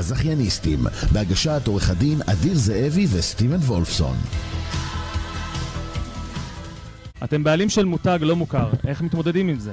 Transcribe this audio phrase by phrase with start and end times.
[0.00, 0.78] הזכייניסטים,
[1.12, 4.16] בהגשת עורך הדין אדיר זאבי וסטיבן וולפסון.
[7.24, 9.72] אתם בעלים של מותג לא מוכר, איך מתמודדים עם זה?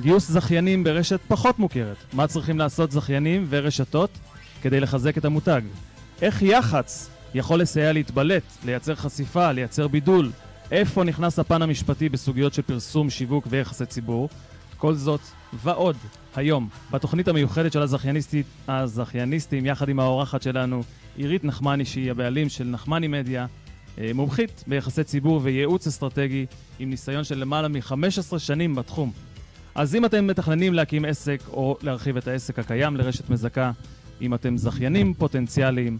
[0.00, 1.96] גיוס זכיינים ברשת פחות מוכרת.
[2.12, 4.10] מה צריכים לעשות זכיינים ורשתות
[4.62, 5.62] כדי לחזק את המותג?
[6.22, 10.30] איך יח"צ יכול לסייע להתבלט, לייצר חשיפה, לייצר בידול?
[10.70, 14.28] איפה נכנס הפן המשפטי בסוגיות של פרסום, שיווק ויחסי ציבור?
[14.82, 15.20] כל זאת
[15.52, 15.96] ועוד
[16.36, 20.82] היום בתוכנית המיוחדת של הזכייניסטים, הזכייניסטים יחד עם האורחת שלנו
[21.16, 23.46] עירית נחמני שהיא הבעלים של נחמני מדיה
[23.98, 26.46] אה, מומחית ביחסי ציבור וייעוץ אסטרטגי
[26.78, 29.12] עם ניסיון של למעלה מ-15 שנים בתחום.
[29.74, 33.70] אז אם אתם מתכננים להקים עסק או להרחיב את העסק הקיים לרשת מזכה,
[34.20, 35.98] אם אתם זכיינים פוטנציאליים,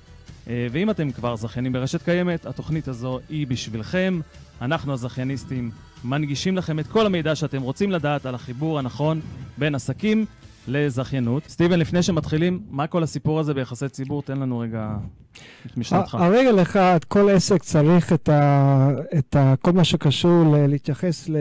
[0.48, 4.20] אה, ואם אתם כבר זכיינים ברשת קיימת, התוכנית הזו היא בשבילכם.
[4.60, 5.70] אנחנו הזכייניסטים
[6.04, 9.20] מנגישים לכם את כל המידע שאתם רוצים לדעת על החיבור הנכון
[9.58, 10.26] בין עסקים
[10.68, 11.42] לזכיינות.
[11.48, 14.22] סטיבן, לפני שמתחילים, מה כל הסיפור הזה ביחסי ציבור?
[14.22, 14.96] תן לנו רגע
[15.66, 16.14] את משנתך.
[16.14, 16.78] הרגע לך,
[17.08, 21.36] כל עסק צריך את, ה, את ה, כל מה שקשור ל, להתייחס ל...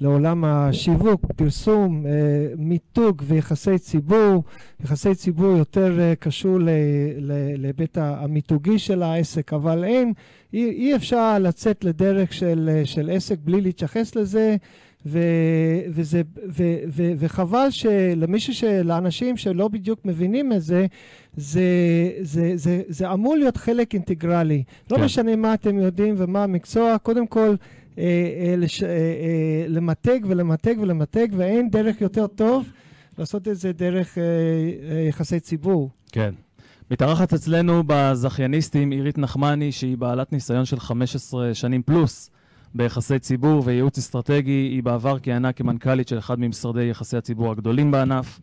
[0.00, 2.12] לעולם השיווק, פרסום, אה,
[2.58, 4.44] מיתוג ויחסי ציבור.
[4.84, 6.58] יחסי ציבור יותר אה, קשור
[7.58, 10.12] להיבט המיתוגי של העסק, אבל אין,
[10.54, 14.56] אי, אי אפשר לצאת לדרך של, אה, של עסק בלי להתייחס לזה.
[15.08, 15.18] ו,
[15.88, 20.86] וזה, ו, ו, וחבל שלמישהו, לאנשים שלא בדיוק מבינים את זה,
[21.36, 21.62] זה,
[22.20, 24.62] זה, זה, זה אמור להיות חלק אינטגרלי.
[24.90, 25.00] לא כן.
[25.00, 27.54] לא משנה מה אתם יודעים ומה המקצוע, קודם כל
[28.56, 32.66] לש, אה, אה, למתג ולמתג ולמתג, ואין דרך יותר טוב
[33.18, 35.90] לעשות את זה דרך אה, אה, יחסי ציבור.
[36.12, 36.34] כן.
[36.90, 42.30] מתארחת אצלנו בזכייניסטים עירית נחמני, שהיא בעלת ניסיון של 15 שנים פלוס
[42.74, 44.50] ביחסי ציבור וייעוץ אסטרטגי.
[44.50, 48.40] היא בעבר כיהנה כמנכ"לית של אחד ממשרדי יחסי הציבור הגדולים בענף.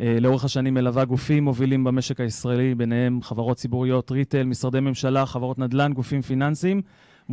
[0.00, 5.58] אה, לאורך השנים מלווה גופים מובילים במשק הישראלי, ביניהם חברות ציבוריות, ריטל, משרדי ממשלה, חברות
[5.58, 6.82] נדל"ן, גופים פיננסיים,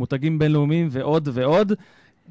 [0.00, 1.72] מותגים בינלאומיים ועוד ועוד.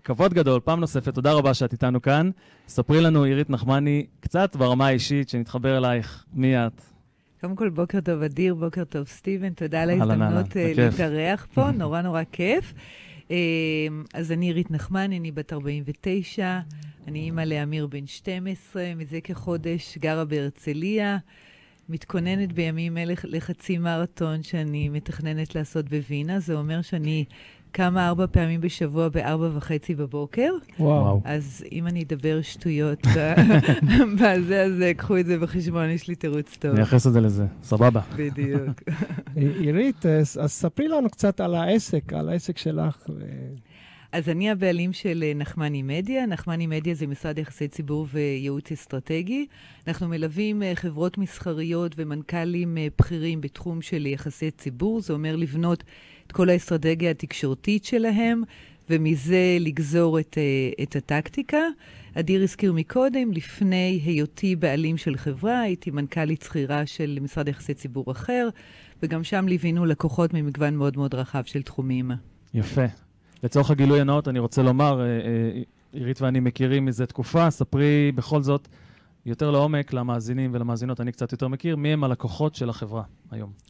[0.04, 2.30] כבוד גדול, פעם נוספת, תודה רבה שאת איתנו כאן.
[2.68, 6.26] ספרי לנו, עירית נחמני, קצת ברמה האישית, שנתחבר אלייך.
[6.34, 6.82] מי את?
[7.42, 12.02] קודם כל, בוקר טוב, אדיר, בוקר טוב, סטיבן, תודה על ההזדמנות אה, להתארח פה, נורא
[12.02, 12.74] נורא כיף.
[13.32, 13.38] אה,
[14.14, 16.60] אז אני עירית נחמני, אני בת 49,
[17.08, 21.18] אני אימא לאמיר בן 12, מזה כחודש גרה בהרצליה.
[21.90, 26.40] מתכוננת בימים אלה לחצי מרתון שאני מתכננת לעשות בווינה.
[26.40, 27.26] זה אומר שאני
[27.72, 30.54] קמה ארבע פעמים בשבוע בארבע וחצי בבוקר.
[30.80, 31.22] וואו.
[31.26, 33.08] אז אם אני אדבר שטויות
[34.20, 36.76] בזה, אז קחו את זה בחשבון, יש לי תירוץ טוב.
[36.76, 38.02] נייחס את זה לזה, סבבה.
[38.16, 38.82] בדיוק.
[39.60, 43.08] עירית, אז ספרי לנו קצת על העסק, על העסק שלך.
[44.12, 46.26] אז אני הבעלים של אה, נחמני מדיה.
[46.26, 49.48] נחמני מדיה זה משרד יחסי ציבור וייעוץ אסטרטגי.
[49.88, 55.02] אנחנו מלווים אה, חברות מסחריות ומנכ"לים אה, בכירים בתחום של יחסי ציבור.
[55.02, 55.84] זה אומר לבנות
[56.30, 58.44] את כל האסטרטגיה התקשורתית שלהם,
[58.90, 60.38] ומזה לגזור את,
[60.84, 61.58] את הטקטיקה.
[62.14, 68.12] אדיר הזכיר מקודם, לפני היותי בעלים של חברה, הייתי מנכ"לית שכירה של משרד יחסי ציבור
[68.12, 68.50] אחר,
[69.04, 72.12] וגם שם ליווינו לקוחות ממגוון מאוד מאוד רחב של תחומים.
[72.54, 72.86] יפה.
[73.44, 75.62] לצורך הגילוי הנאות, אני רוצה לומר, אה, אה,
[75.94, 78.68] עירית ואני מכירים מזה תקופה, ספרי בכל זאת
[79.26, 83.69] יותר לעומק למאזינים ולמאזינות, אני קצת יותר מכיר, מי הם הלקוחות של החברה היום.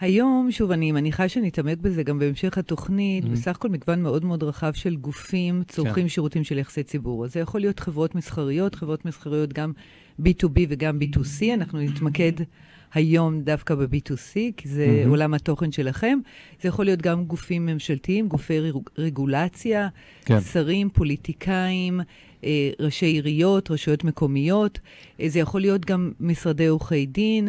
[0.00, 3.28] היום, שוב, אני מניחה שנתעמק בזה גם בהמשך התוכנית, mm-hmm.
[3.28, 6.08] בסך הכל מגוון מאוד מאוד רחב של גופים צורכים כן.
[6.08, 7.24] שירותים של יחסי ציבור.
[7.24, 9.72] אז זה יכול להיות חברות מסחריות, חברות מסחריות גם
[10.20, 12.32] B2B וגם B2C, אנחנו נתמקד
[12.94, 15.08] היום דווקא ב-B2C, כי זה mm-hmm.
[15.08, 16.18] עולם התוכן שלכם.
[16.62, 18.58] זה יכול להיות גם גופים ממשלתיים, גופי
[18.98, 19.88] רגולציה,
[20.24, 20.40] כן.
[20.40, 22.00] שרים, פוליטיקאים,
[22.44, 24.78] אה, ראשי עיריות, רשויות מקומיות.
[25.20, 27.48] אה, זה יכול להיות גם משרדי עורכי דין.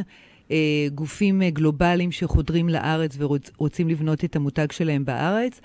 [0.52, 5.62] אה, גופים גלובליים שחודרים לארץ ורוצים לבנות את המותג שלהם בארץ.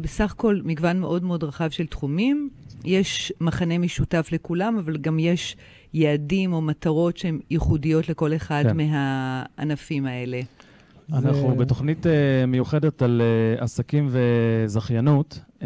[0.00, 2.50] בסך הכל מגוון מאוד מאוד רחב של תחומים.
[2.84, 5.56] יש מחנה משותף לכולם, אבל גם יש
[5.94, 8.76] יעדים או מטרות שהן ייחודיות לכל אחד כן.
[8.76, 10.40] מהענפים האלה.
[11.12, 11.56] אנחנו ו...
[11.56, 12.08] בתוכנית uh,
[12.46, 13.22] מיוחדת על
[13.58, 15.40] uh, עסקים וזכיינות.
[15.58, 15.62] Uh,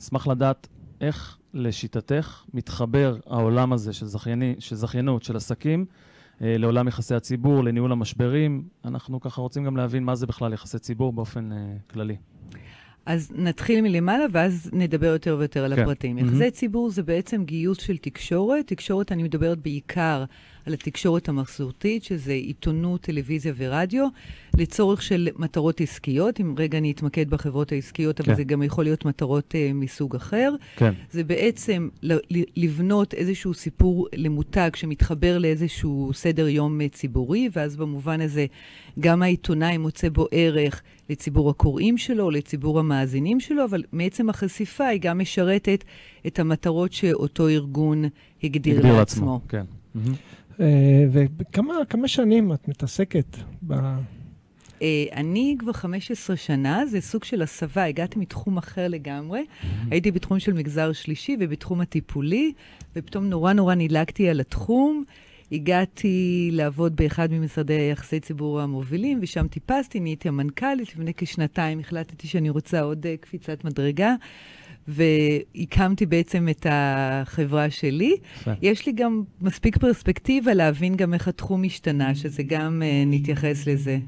[0.00, 0.68] אשמח לדעת
[1.00, 5.84] איך לשיטתך מתחבר העולם הזה של, זכייני, של זכיינות, של עסקים,
[6.40, 8.62] לעולם יחסי הציבור, לניהול המשברים.
[8.84, 12.16] אנחנו ככה רוצים גם להבין מה זה בכלל יחסי ציבור באופן uh, כללי.
[13.06, 15.82] אז נתחיל מלמעלה, ואז נדבר יותר ויותר על כן.
[15.82, 16.18] הפרטים.
[16.18, 16.22] Mm-hmm.
[16.22, 18.66] יחסי ציבור זה בעצם גיוס של תקשורת.
[18.66, 20.24] תקשורת, אני מדברת בעיקר
[20.68, 24.08] על התקשורת המסורתית, שזה עיתונות, טלוויזיה ורדיו,
[24.58, 26.40] לצורך של מטרות עסקיות.
[26.40, 28.34] אם רגע אני אתמקד בחברות העסקיות, אבל כן.
[28.34, 30.52] זה גם יכול להיות מטרות uh, מסוג אחר.
[30.76, 30.92] כן.
[31.10, 31.88] זה בעצם
[32.56, 38.46] לבנות איזשהו סיפור למותג שמתחבר לאיזשהו סדר יום אה, ציבורי, ואז במובן הזה
[39.00, 45.00] גם העיתונאי מוצא בו ערך לציבור הקוראים שלו, לציבור המאזינים שלו, אבל מעצם החשיפה היא
[45.00, 45.84] גם משרתת
[46.26, 48.04] את המטרות שאותו ארגון
[48.42, 48.98] הגדיר, הגדיר לעצמו.
[48.98, 49.40] לעצמו.
[49.48, 49.64] כן.
[49.94, 50.14] מהמם.
[50.60, 53.74] אה, וכמה כמה שנים את מתעסקת ב...
[54.78, 54.82] Uh,
[55.12, 59.44] אני כבר 15 שנה, זה סוג של הסבה, הגעתי מתחום אחר לגמרי.
[59.90, 62.52] הייתי בתחום של מגזר שלישי ובתחום הטיפולי,
[62.96, 65.04] ופתאום נורא נורא נדלקתי על התחום.
[65.52, 70.88] הגעתי לעבוד באחד ממשרדי היחסי ציבור המובילים, ושם טיפסתי, נהייתי המנכ"לית.
[70.88, 74.14] לפני כשנתיים החלטתי שאני רוצה עוד uh, קפיצת מדרגה.
[74.88, 78.16] והקמתי בעצם את החברה שלי.
[78.40, 78.52] יפה.
[78.62, 83.98] יש לי גם מספיק פרספקטיבה להבין גם איך התחום השתנה, שזה גם uh, נתייחס לזה.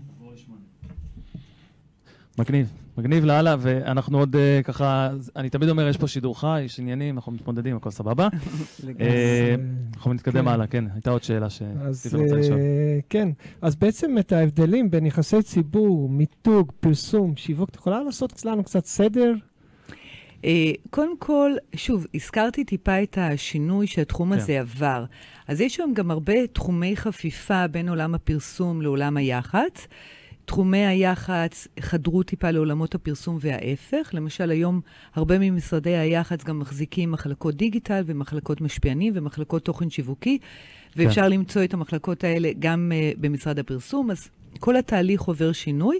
[2.38, 2.72] מגניב.
[2.98, 7.16] מגניב לאללה, ואנחנו עוד אה, ככה, אני תמיד אומר, יש פה שידור חי, יש עניינים,
[7.16, 8.28] אנחנו מתמודדים, הכל סבבה.
[9.00, 9.54] אה,
[9.94, 10.48] אנחנו נתקדם כן.
[10.48, 12.58] הלאה, כן, הייתה עוד שאלה שסטיבן רוצה לשאול.
[13.08, 13.28] כן,
[13.62, 18.84] אז בעצם את ההבדלים בין יחסי ציבור, מיתוג, פרסום, שיווק, את יכולה לעשות לנו קצת
[18.84, 19.32] סדר?
[20.44, 24.38] אה, קודם כל, שוב, הזכרתי טיפה את השינוי שהתחום כן.
[24.38, 25.04] הזה עבר.
[25.48, 29.86] אז יש היום גם הרבה תחומי חפיפה בין עולם הפרסום לעולם היח"צ.
[30.44, 34.10] תחומי היח"צ חדרו טיפה לעולמות הפרסום וההפך.
[34.12, 34.80] למשל, היום
[35.14, 40.38] הרבה ממשרדי היח"צ גם מחזיקים מחלקות דיגיטל ומחלקות משפיענים ומחלקות תוכן שיווקי,
[40.96, 44.10] ואפשר למצוא את המחלקות האלה גם uh, במשרד הפרסום.
[44.10, 44.28] אז
[44.60, 45.98] כל התהליך עובר שינוי.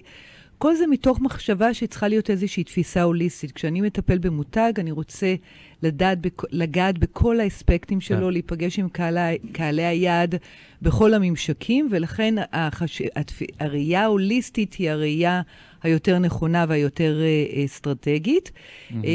[0.61, 3.53] כל זה מתוך מחשבה שצריכה להיות איזושהי תפיסה הוליסטית.
[3.53, 5.35] כשאני מטפל במותג, אני רוצה
[5.83, 6.19] לדעת,
[6.51, 8.33] לגעת בכל האספקטים שלו, כן.
[8.33, 10.35] להיפגש עם קהלי, קהלי היעד
[10.83, 13.03] בכל הממשקים, ולכן החש...
[13.17, 13.43] התפ...
[13.61, 15.43] הראייה ההוליסטית היא הראייה
[15.83, 18.51] היותר נכונה והיותר אה, אסטרטגית.
[18.91, 19.05] מהמם.
[19.05, 19.11] אה,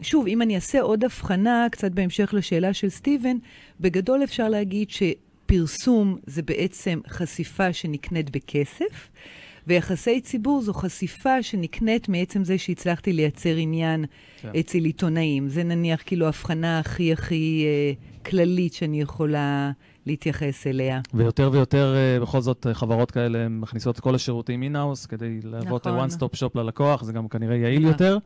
[0.00, 3.36] שוב, אם אני אעשה עוד הבחנה, קצת בהמשך לשאלה של סטיבן,
[3.80, 9.08] בגדול אפשר להגיד שפרסום זה בעצם חשיפה שנקנית בכסף.
[9.66, 14.04] ויחסי ציבור זו חשיפה שנקנית מעצם זה שהצלחתי לייצר עניין
[14.40, 14.50] כן.
[14.60, 15.48] אצל עיתונאים.
[15.48, 17.92] זה נניח כאילו ההבחנה הכי הכי אה,
[18.30, 19.70] כללית שאני יכולה
[20.06, 21.00] להתייחס אליה.
[21.14, 25.86] ויותר ויותר, אה, בכל זאת, אה, חברות כאלה מכניסות את כל השירותים in-house כדי להוות
[25.86, 26.08] נכון.
[26.08, 27.92] one stop shop ללקוח, זה גם כנראה יעיל נכון.
[27.92, 28.18] יותר.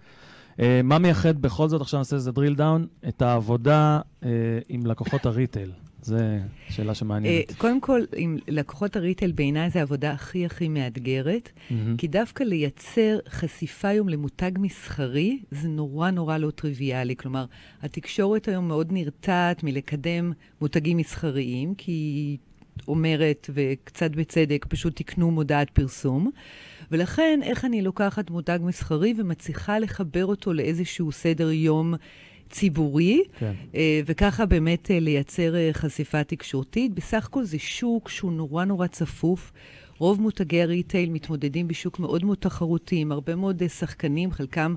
[0.60, 4.28] אה, מה מייחד בכל זאת, עכשיו נעשה איזה drill down, את העבודה אה,
[4.68, 5.72] עם לקוחות ה retail?
[6.06, 6.16] זו
[6.68, 7.52] שאלה אה, שמעניינת.
[7.58, 11.96] קודם כל, עם לקוחות ה retail בעיניי זו העבודה הכי הכי מאתגרת, מהמם.
[11.96, 17.16] כי דווקא לייצר חשיפה היום למותג מסחרי, זה נורא נורא לא טריוויאלי.
[17.16, 17.44] כלומר,
[17.82, 22.38] התקשורת היום מאוד נרתעת מלקדם מותגים מסחריים, כי היא
[22.88, 26.30] אומרת, וקצת בצדק, פשוט תקנו מודעת פרסום.
[26.90, 31.94] ולכן, איך אני לוקחת מותג מסחרי ומצליחה לחבר אותו לאיזשהו סדר יום
[32.50, 33.52] ציבורי, כן.
[33.74, 36.94] אה, וככה באמת אה, לייצר אה, חשיפה תקשורתית.
[36.94, 39.52] בסך הכל זה שוק שהוא נורא נורא צפוף.
[39.98, 44.74] רוב מותגי הריטייל מתמודדים בשוק מאוד מאוד תחרותי, עם הרבה מאוד שחקנים, חלקם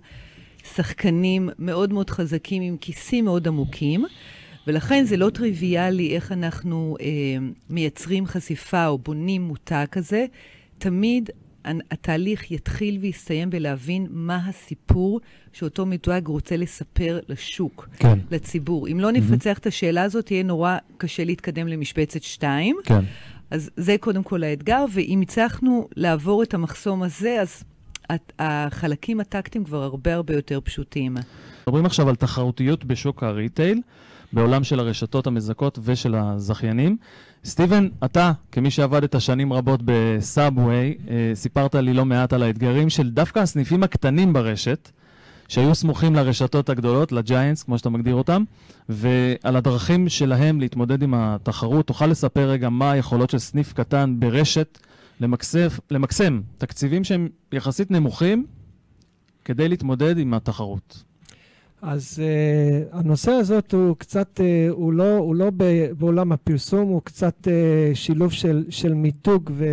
[0.75, 4.05] שחקנים מאוד מאוד חזקים עם כיסים מאוד עמוקים.
[4.67, 7.05] ולכן זה לא טריוויאלי איך אנחנו אה,
[7.69, 10.25] מייצרים חשיפה או בונים מותג כזה.
[10.77, 11.29] תמיד
[11.91, 15.19] התהליך יתחיל ויסתיים בלהבין מה הסיפור
[15.53, 18.19] שאותו מתועג רוצה לספר לשוק, כן.
[18.31, 18.87] לציבור.
[18.87, 22.75] אם לא נפצח את השאלה הזאת, יהיה נורא קשה להתקדם למשבצת 2.
[22.83, 23.03] כן.
[23.51, 27.63] אז זה קודם כל האתגר, ואם הצלחנו לעבור את המחסום הזה, אז
[28.39, 31.17] החלקים הטקטיים כבר הרבה הרבה יותר פשוטים.
[31.67, 33.81] מדברים עכשיו על תחרותיות בשוק ה retail,
[34.33, 36.97] בעולם של הרשתות המזכות ושל הזכיינים.
[37.45, 42.89] סטיבן, אתה, כמי שעבדת שנים רבות ב Subway, אה, סיפרת לי לא מעט על האתגרים
[42.89, 44.91] של דווקא הסניפים הקטנים ברשת,
[45.47, 48.43] שהיו סמוכים לרשתות הגדולות, ל giants, כמו שאתה מגדיר אותם,
[48.89, 51.87] ועל הדרכים שלהם להתמודד עם התחרות.
[51.87, 54.79] תוכל לספר רגע מה היכולות של סניף קטן ברשת
[55.19, 58.45] למקסף, למקסם תקציבים שהם יחסית נמוכים
[59.45, 61.03] כדי להתמודד עם התחרות.
[61.81, 65.49] אז uh, הנושא הזאת הוא קצת, uh, הוא לא, הוא לא
[65.97, 69.65] בעולם הפרסום, הוא קצת uh, שילוב של, של מיתוג ו,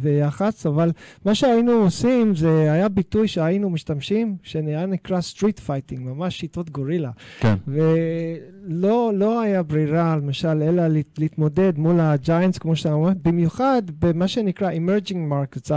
[0.00, 0.90] ויח"צ, אבל
[1.24, 7.10] מה שהיינו עושים זה היה ביטוי שהיינו משתמשים, שהיה נקרא street fighting, ממש שיטות גורילה.
[7.40, 7.54] כן.
[7.68, 10.82] ולא לא היה ברירה, למשל, אלא
[11.18, 15.70] להתמודד מול הג'יינטס, כמו שאתה אומר, במיוחד במה שנקרא emerging markets,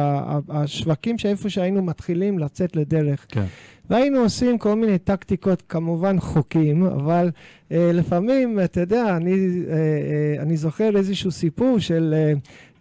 [0.50, 3.26] השווקים שאיפה שהיינו מתחילים לצאת לדרך.
[3.30, 3.46] כן.
[3.90, 7.30] והיינו עושים כל מיני טקטיקות, כמובן חוקים, אבל
[7.72, 12.34] אה, לפעמים, אתה יודע, אני, אה, אה, אני זוכר איזשהו סיפור של, אה,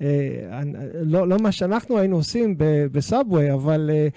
[0.03, 0.61] אה,
[0.95, 2.55] לא, לא מה שאנחנו היינו עושים
[2.93, 4.09] בסאבווי, אבל אה,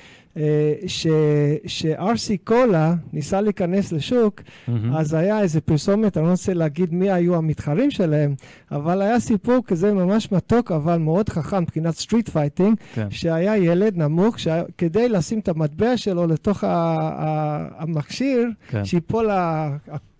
[0.87, 4.71] ש-RC קולה ניסה להיכנס לשוק, mm-hmm.
[4.95, 8.35] אז היה איזה פרסומת, אני לא רוצה להגיד מי היו המתחרים שלהם,
[8.71, 13.07] אבל היה סיפור כזה ממש מתוק, אבל מאוד חכם מבחינת street fighting, כן.
[13.09, 18.85] שהיה ילד נמוך, שכדי לשים את המטבע שלו לתוך המכשיר, כן.
[18.85, 19.69] שיפול ה...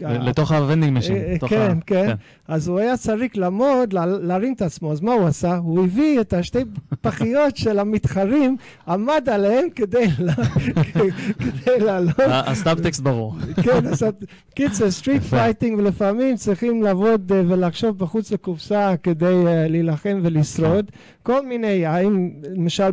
[0.02, 1.16] לתוך ה vending machine.
[1.16, 2.16] אה, כן, כן, כן.
[2.48, 4.92] אז הוא היה צריך לעמוד, להרים את עצמו.
[4.92, 5.56] אז מה הוא עשה?
[5.56, 6.60] הוא הביא את השתי
[7.02, 9.99] פחיות של המתחרים, עמד עליהן כדי
[11.86, 12.20] לעלות.
[12.28, 13.36] הסאבטקסט ברור.
[13.64, 13.80] כן,
[14.56, 20.92] קיצר, street fighting, ולפעמים צריכים לעבוד אה, ולחשוב בחוץ לקופסה כדי אה, להילחם ולשרוד.
[21.24, 22.92] כל מיני, האם למשל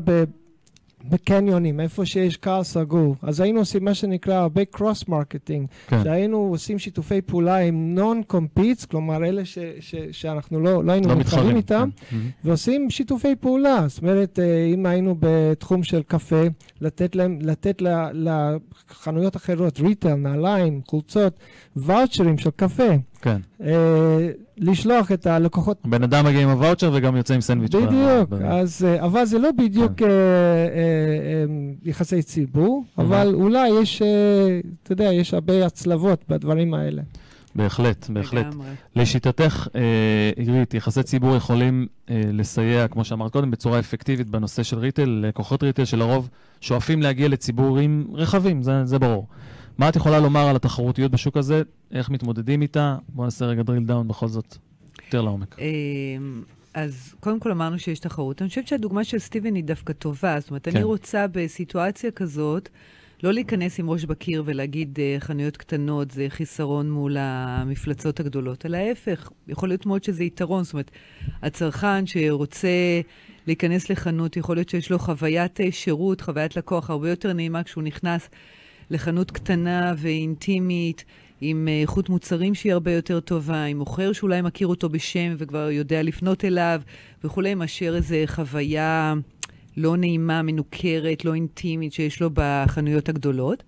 [1.10, 3.16] בקניונים, איפה שיש קהל סגור.
[3.22, 5.66] אז היינו עושים מה שנקרא הרבה cross marketing.
[5.86, 6.04] כן.
[6.04, 11.08] שהיינו עושים שיתופי פעולה עם non competes, כלומר אלה ש, ש, שאנחנו לא, לא היינו
[11.08, 12.16] לא מתחרים איתם, כן.
[12.44, 13.84] ועושים שיתופי פעולה.
[13.88, 16.42] זאת אומרת, אה, אם היינו בתחום של קפה,
[16.80, 17.82] לתת להם, לתת
[18.12, 21.32] לחנויות אחרות, ריטל, נעליים, חולצות,
[21.76, 22.92] ואוצ'רים של קפה.
[23.26, 23.40] כן.
[23.64, 24.28] אה,
[24.58, 25.78] לשלוח את הלקוחות.
[25.84, 27.74] בן אדם מגיע עם הוואוצ'ר וגם יוצא עם סנדוויץ'.
[27.74, 30.04] בדיוק, אז, אה, אבל זה לא בדיוק כן.
[30.04, 31.44] אה, אה, אה,
[31.84, 37.02] יחסי ציבור, אבל אולי יש, אה, אתה יודע, יש הרבה הצלבות בדברים האלה.
[37.54, 38.46] בהחלט, בהחלט.
[38.46, 38.66] לגמרי.
[38.96, 44.78] לשיטתך, אה, עירית, יחסי ציבור יכולים אה, לסייע, כמו שאמרת קודם, בצורה אפקטיבית בנושא של
[44.78, 46.28] ריטל, לקוחות ריטל שלרוב
[46.60, 49.26] שואפים להגיע לציבורים רחבים, זה, זה ברור.
[49.78, 51.62] מה את יכולה לומר על התחרותיות בשוק הזה?
[51.92, 52.96] איך מתמודדים איתה?
[53.08, 54.56] בואו נעשה רגע drill down בכל זאת,
[55.04, 55.56] יותר לעומק.
[55.58, 56.42] אמ,
[56.74, 58.42] אז קודם כל אמרנו שיש תחרות.
[58.42, 60.40] אני חושבת שהדוגמה של סטיבן היא דווקא טובה.
[60.40, 60.76] זאת אומרת, כן.
[60.76, 62.68] אני רוצה בסיטואציה כזאת,
[63.22, 68.76] לא להיכנס עם ראש בקיר ולהגיד uh, חנויות קטנות זה חיסרון מול המפלצות הגדולות, אלא
[68.76, 70.64] ההפך, יכול להיות מאוד שזה יתרון.
[70.64, 70.90] זאת אומרת,
[71.42, 73.00] הצרכן שרוצה
[73.46, 77.84] להיכנס לחנות, יכול להיות שיש לו חוויית אה, שירות, חוויית לקוח הרבה יותר נעימה כשהוא
[77.84, 78.28] נכנס
[78.90, 81.04] לחנות קטנה ואינטימית,
[81.40, 85.70] עם אה, איכות מוצרים שהיא הרבה יותר טובה, עם מוכר שאולי מכיר אותו בשם וכבר
[85.70, 86.80] יודע לפנות אליו
[87.24, 89.14] וכולי, מאשר איזו חוויה
[89.76, 93.62] לא נעימה, מנוכרת, לא אינטימית שיש לו בחנויות הגדולות.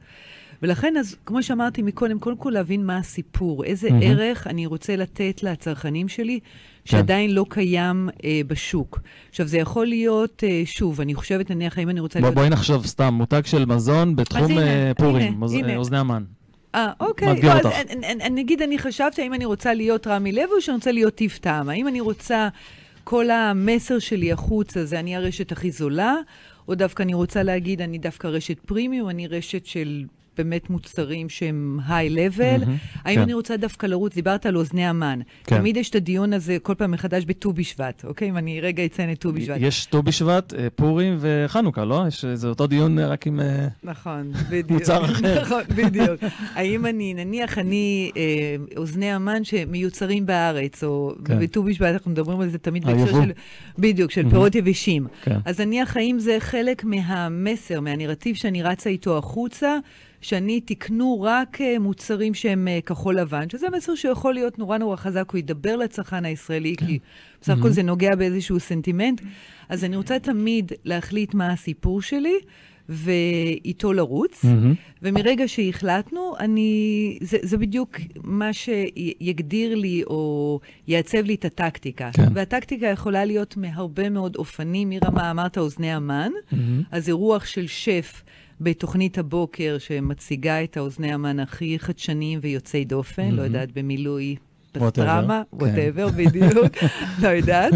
[0.63, 4.05] ולכן, אז כמו שאמרתי מקודם, קודם כל להבין מה הסיפור, איזה mm-hmm.
[4.05, 6.91] ערך אני רוצה לתת לצרכנים שלי, כן.
[6.91, 7.35] שעדיין כן.
[7.35, 9.01] לא קיים אה, בשוק.
[9.31, 12.35] עכשיו, זה יכול להיות, אה, שוב, אני חושבת, נניח, האם אני רוצה בוא, להיות...
[12.35, 15.53] בואי נחשוב סתם, מותג של מזון בתחום הנה, פורים, הנה, מוז...
[15.53, 15.77] הנה.
[15.77, 16.25] אוזני המן.
[16.75, 17.29] אה, אוקיי.
[17.29, 17.77] מאתגר אותך.
[18.31, 21.69] נגיד, אני חשבתי, האם אני רוצה להיות רמי לוי או שאני רוצה להיות טיב טעם?
[21.69, 22.49] האם אני רוצה,
[23.05, 26.15] כל המסר שלי החוצה זה אני הרשת הכי זולה,
[26.69, 30.05] או דווקא אני רוצה להגיד, אני דווקא רשת פרימיום, אני רשת של
[30.39, 32.63] באמת מוצרים שהם היי-לבל.
[32.63, 33.23] Mm-hmm, האם כן.
[33.23, 35.21] אני רוצה דווקא לרוץ, דיברת על אוזני המן.
[35.45, 35.59] כן.
[35.59, 38.29] תמיד יש את הדיון הזה כל פעם מחדש בט"ו בשבט, אוקיי?
[38.29, 39.57] אם אני רגע אציין את ט"ו בשבט.
[39.61, 42.05] יש ט"ו בשבט, אה, פורים וחנוכה, לא?
[42.09, 44.71] יש, זה אותו דיון אה, רק עם אה, נכון, בדיוק.
[44.71, 45.41] מוצר אחר.
[45.43, 46.21] נכון, בדיוק.
[46.55, 48.11] האם אני, נניח אני
[48.77, 51.41] אוזני המן שמיוצרים בארץ, או כן.
[51.41, 53.33] בט"ו בשבט, אנחנו מדברים על זה תמיד בהקשר של...
[53.79, 54.31] בדיוק, של.
[54.31, 55.07] פירות יבשים.
[55.23, 55.39] כן.
[55.45, 59.79] אז נניח, האם זה חלק מהמסר, מהנרטיב שאני רצה איתו החוצה,
[60.21, 64.97] שאני תקנו רק אה, מוצרים שהם אה, כחול לבן, שזה מסר שיכול להיות נורא נורא
[64.97, 66.87] חזק, הוא ידבר לצרכן הישראלי, כן.
[66.87, 66.99] כי
[67.41, 67.71] בסך הכל mm-hmm.
[67.71, 69.21] זה נוגע באיזשהו סנטימנט.
[69.69, 72.39] אז אני רוצה תמיד להחליט מה הסיפור שלי.
[72.89, 74.99] ואיתו לרוץ, mm-hmm.
[75.03, 82.11] ומרגע שהחלטנו, אני, זה, זה בדיוק מה שיגדיר לי או יעצב לי את הטקטיקה.
[82.13, 82.29] כן.
[82.35, 86.57] והטקטיקה יכולה להיות מהרבה מאוד אופנים, מרמה, אמרת אוזני המן, mm-hmm.
[86.91, 88.23] אז אירוח של שף
[88.61, 93.35] בתוכנית הבוקר שמציגה את האוזני המן הכי חדשניים ויוצאי דופן, mm-hmm.
[93.35, 94.37] לא יודעת, במילוי
[94.73, 96.17] פסטרמה, ווטאבר, כן.
[96.17, 96.77] בדיוק,
[97.23, 97.73] לא יודעת,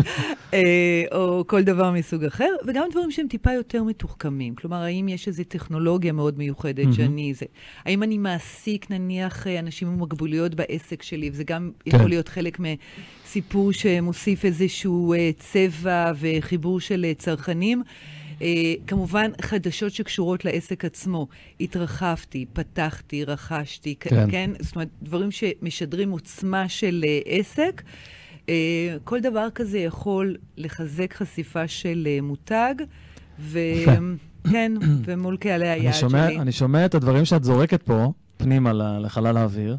[0.55, 4.55] אה, או כל דבר מסוג אחר, וגם דברים שהם טיפה יותר מתוחכמים.
[4.55, 6.93] כלומר, האם יש איזו טכנולוגיה מאוד מיוחדת.
[6.93, 7.47] שאני זה?
[7.85, 11.97] האם אני מעסיק, נניח, אה, אנשים עם מוגבלויות בעסק שלי, וזה גם כן.
[11.97, 17.83] יכול להיות חלק מסיפור שמוסיף איזשהו אה, צבע וחיבור של צרכנים.
[18.43, 21.27] אה, כמובן, חדשות שקשורות לעסק עצמו.
[21.61, 24.31] התרחבתי, פתחתי, רכשתי, כן.
[24.31, 24.51] כן?
[24.61, 27.83] זאת אומרת, דברים שמשדרים עוצמה של uh, עסק.
[28.49, 32.75] אה, כל דבר כזה יכול לחזק חשיפה של אה, מותג,
[33.51, 34.73] וכן,
[35.05, 36.39] ומול קהלי היעד שלי.
[36.39, 39.77] אני שומע את הדברים שאת זורקת פה, פנימה לחלל האוויר.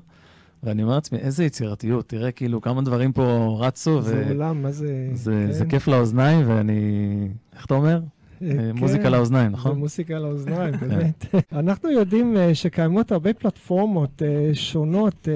[0.64, 4.02] ואני אומר לעצמי, איזה יצירתיות, תראה כאילו כמה דברים פה רצו.
[4.02, 5.10] זה עולם, מה זה...
[5.14, 5.52] זה, כן.
[5.52, 7.28] זה כיף לאוזניים, ואני...
[7.56, 8.02] איך אתה אומר?
[8.46, 9.78] אה, כן, מוזיקה לאוזניים, נכון?
[9.78, 10.88] מוזיקה לאוזניים, כן.
[10.90, 11.26] באמת.
[11.54, 15.28] אנחנו יודעים אה, שקיימות הרבה פלטפורמות אה, שונות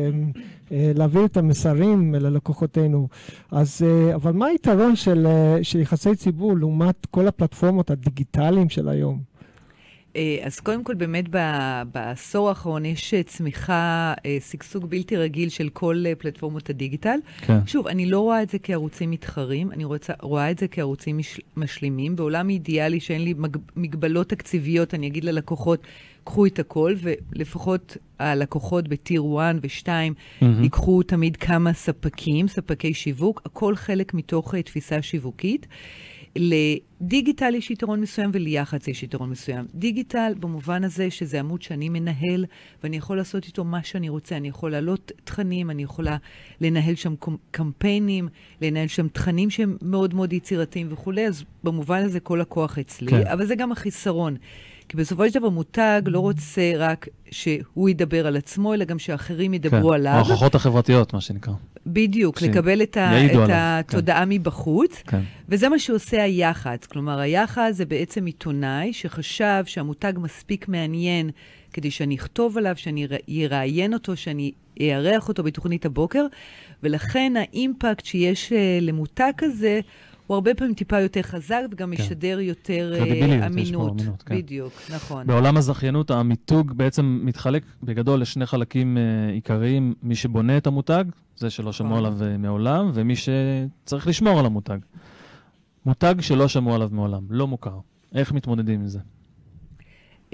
[0.71, 3.07] להעביר את המסרים ללקוחותינו.
[3.51, 3.81] אז,
[4.15, 5.27] אבל מה היתרון של,
[5.61, 9.36] של יחסי ציבור לעומת כל הפלטפורמות הדיגיטליים של היום?
[10.17, 11.25] אה, אז קודם כל, באמת
[11.91, 17.19] בעשור האחרון יש אה, צמיחה, אה, שגשוג בלתי רגיל של כל פלטפורמות הדיגיטל.
[17.41, 17.59] כן.
[17.65, 21.41] שוב, אני לא רואה את זה כערוצים מתחרים, אני רוצה, רואה את זה כערוצים מש,
[21.57, 22.15] משלימים.
[22.15, 25.81] בעולם אידיאלי שאין לי מג, מגבלות תקציביות, אני אגיד ללקוחות,
[26.23, 30.45] קחו את הכל, ולפחות הלקוחות בטיר 1 ו-2 mm-hmm.
[30.61, 35.67] ייקחו תמיד כמה ספקים, ספקי שיווק, הכל חלק מתוך תפיסה שיווקית.
[36.39, 39.65] לדיגיטל יש יתרון מסוים וליח"צ יש יתרון מסוים.
[39.75, 42.45] דיגיטל במובן הזה שזה עמוד שאני מנהל
[42.83, 44.37] ואני יכול לעשות איתו מה שאני רוצה.
[44.37, 46.17] אני יכול להעלות תכנים, אני יכולה
[46.61, 47.13] לנהל שם
[47.51, 48.27] קמפיינים,
[48.61, 53.27] לנהל שם תכנים שהם מאוד מאוד יצירתיים וכולי, אז במובן הזה כל הכוח אצלי, כן.
[53.27, 54.35] אבל זה גם החיסרון.
[54.89, 59.53] כי בסופו של דבר מותג לא רוצה רק שהוא ידבר על עצמו, אלא גם שאחרים
[59.53, 60.13] ידברו כן, עליו.
[60.13, 61.53] ההוכחות החברתיות, מה שנקרא.
[61.87, 63.49] בדיוק, לקבל את, ה, את כן.
[63.51, 64.29] התודעה כן.
[64.29, 65.21] מבחוץ, כן.
[65.49, 66.85] וזה מה שעושה היח"צ.
[66.85, 71.29] כלומר, היח"צ זה בעצם עיתונאי שחשב שהמותג מספיק מעניין
[71.73, 74.51] כדי שאני אכתוב עליו, שאני אראיין אותו, שאני
[74.81, 76.25] אארח אותו בתוכנית הבוקר,
[76.83, 79.79] ולכן האימפקט שיש אה, למותג כזה,
[80.27, 82.03] הוא הרבה פעמים טיפה יותר חזק וגם כן.
[82.03, 83.01] משדר יותר uh,
[83.45, 83.91] אמינות.
[83.91, 84.35] אמינות כן.
[84.35, 85.27] בדיוק, נכון.
[85.27, 91.03] בעולם הזכיינות, המיתוג בעצם מתחלק בגדול לשני חלקים uh, עיקריים, מי שבונה את המותג,
[91.37, 92.05] זה שלא שמעו נכון.
[92.05, 94.77] עליו uh, מעולם, ומי שצריך לשמור על המותג.
[95.85, 97.79] מותג שלא שמעו עליו מעולם, לא מוכר.
[98.15, 98.99] איך מתמודדים עם זה?
[100.29, 100.33] Uh,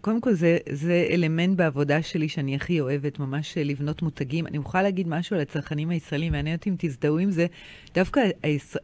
[0.00, 4.46] קודם כל, זה, זה אלמנט בעבודה שלי שאני הכי אוהבת, ממש לבנות מותגים.
[4.46, 7.46] אני מוכרחה להגיד משהו על הצרכנים הישראלים, מעניין אותי אם תזדהו עם זה.
[7.94, 8.20] דווקא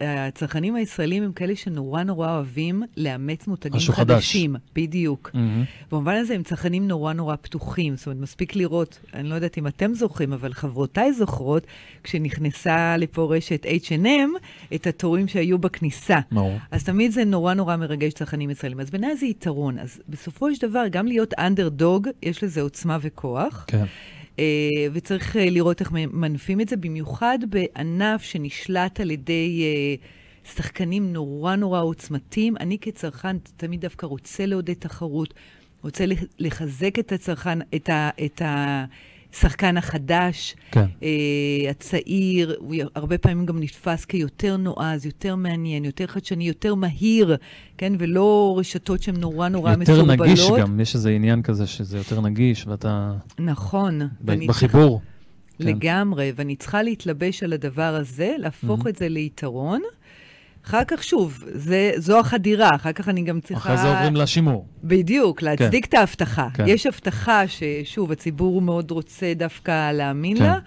[0.00, 3.94] הצרכנים הישראלים הם כאלה שנורא נורא אוהבים לאמץ מותגים חדשים.
[3.94, 4.36] חדש.
[4.74, 5.30] בדיוק.
[5.34, 5.88] Mm-hmm.
[5.92, 7.96] במובן הזה הם צרכנים נורא נורא פתוחים.
[7.96, 11.66] זאת אומרת, מספיק לראות, אני לא יודעת אם אתם זוכרים, אבל חברותיי זוכרות,
[12.04, 14.28] כשנכנסה לפה רשת H&M,
[14.74, 16.18] את התורים שהיו בכניסה.
[16.32, 16.58] ברור.
[16.70, 18.80] אז תמיד זה נורא נורא מרגש צרכנים ישראלים.
[18.80, 19.78] אז בעיניי זה יתרון.
[19.78, 23.64] אז בסופו של דבר, גם להיות אנדרדוג, יש לזה עוצמה וכוח.
[23.66, 23.84] כן.
[24.36, 24.38] Uh,
[24.92, 29.62] וצריך uh, לראות איך מנפים את זה, במיוחד בענף שנשלט על ידי
[30.44, 32.56] uh, שחקנים נורא נורא עוצמתיים.
[32.60, 35.34] אני כצרכן תמיד דווקא רוצה לעודד תחרות,
[35.82, 36.04] רוצה
[36.38, 38.10] לחזק את הצרכן, את ה...
[38.24, 38.84] את ה
[39.34, 40.84] השחקן החדש, כן.
[41.00, 41.04] uh,
[41.70, 47.36] הצעיר, הוא הרבה פעמים גם נתפס כיותר נועז, יותר מעניין, יותר חדשני, יותר מהיר,
[47.78, 47.92] כן?
[47.98, 50.10] ולא רשתות שהן נורא נורא יותר מסורבלות.
[50.18, 53.12] יותר נגיש גם, יש איזה עניין כזה שזה יותר נגיש, ואתה...
[53.38, 54.00] נכון.
[54.20, 55.00] ב- בחיבור.
[55.58, 55.64] כן.
[55.66, 58.88] לגמרי, ואני צריכה להתלבש על הדבר הזה, להפוך mm-hmm.
[58.88, 59.82] את זה ליתרון.
[60.66, 63.74] אחר כך, שוב, זה, זו החדירה, אחר כך אני גם צריכה...
[63.74, 64.66] אחרי זה עוברים לשימור.
[64.84, 65.88] בדיוק, להצדיק כן.
[65.88, 66.48] את ההבטחה.
[66.54, 66.64] כן.
[66.66, 70.44] יש הבטחה ששוב, הציבור מאוד רוצה דווקא להאמין כן.
[70.44, 70.58] לה,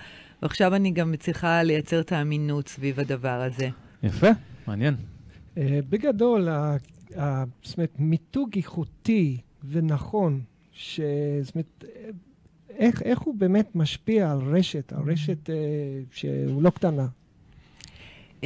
[0.41, 3.69] ועכשיו אני גם צריכה לייצר את האמינות סביב הדבר הזה.
[4.03, 4.27] יפה,
[4.67, 4.95] מעניין.
[5.55, 6.47] Uh, בגדול,
[7.63, 9.37] זאת אומרת, מיתוג איכותי
[9.69, 10.99] ונכון, ש...
[11.41, 11.83] זאת אומרת,
[12.69, 15.51] איך, איך הוא באמת משפיע על רשת, על רשת uh,
[16.11, 17.07] שהוא לא קטנה.
[18.41, 18.43] Uh,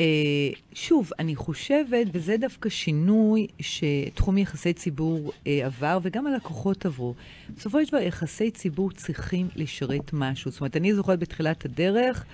[0.74, 7.14] שוב, אני חושבת, וזה דווקא שינוי שתחום יחסי ציבור uh, עבר, וגם הלקוחות עברו.
[7.58, 10.52] בסופו של דבר, יחסי ציבור צריכים לשרת משהו.
[10.52, 12.26] זאת אומרת, אני זוכרת בתחילת הדרך,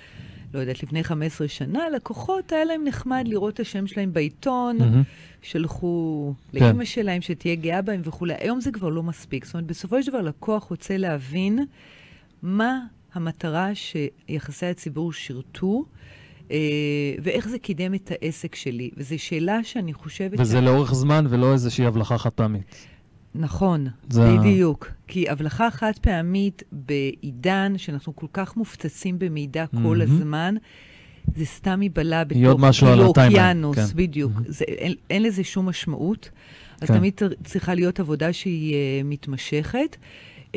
[0.54, 5.04] לא יודעת, לפני 15 שנה, לקוחות, היה להם נחמד לראות את השם שלהם בעיתון, mm-hmm.
[5.42, 6.60] שלחו כן.
[6.60, 8.34] לאימא שלהם שתהיה גאה בהם וכולי.
[8.40, 9.46] היום זה כבר לא מספיק.
[9.46, 11.66] זאת אומרת, בסופו של דבר, לקוח רוצה להבין
[12.42, 12.80] מה
[13.14, 15.86] המטרה שיחסי הציבור שירתו.
[16.52, 16.58] אה,
[17.24, 18.90] ואיך זה קידם את העסק שלי.
[18.98, 20.40] וזו שאלה שאני חושבת...
[20.40, 20.64] וזה ש...
[20.64, 22.88] לאורך זמן ולא איזושהי הבלחה חד פעמית.
[23.36, 24.38] נכון, זה...
[24.38, 24.92] בדיוק.
[25.08, 29.84] כי הבלחה חד פעמית בעידן שאנחנו כל כך מופצצים במידע mm-hmm.
[29.84, 30.56] כל הזמן,
[31.36, 32.64] זה סתם ייבלע בתוך
[33.00, 33.86] אוקיינוס, כן.
[33.96, 34.32] בדיוק.
[34.36, 34.52] Mm-hmm.
[34.52, 36.30] זה, אין, אין לזה שום משמעות.
[36.82, 36.98] אז כן.
[36.98, 39.98] תמיד צריכה להיות עבודה שהיא uh, מתמשכת.
[40.48, 40.56] Uh,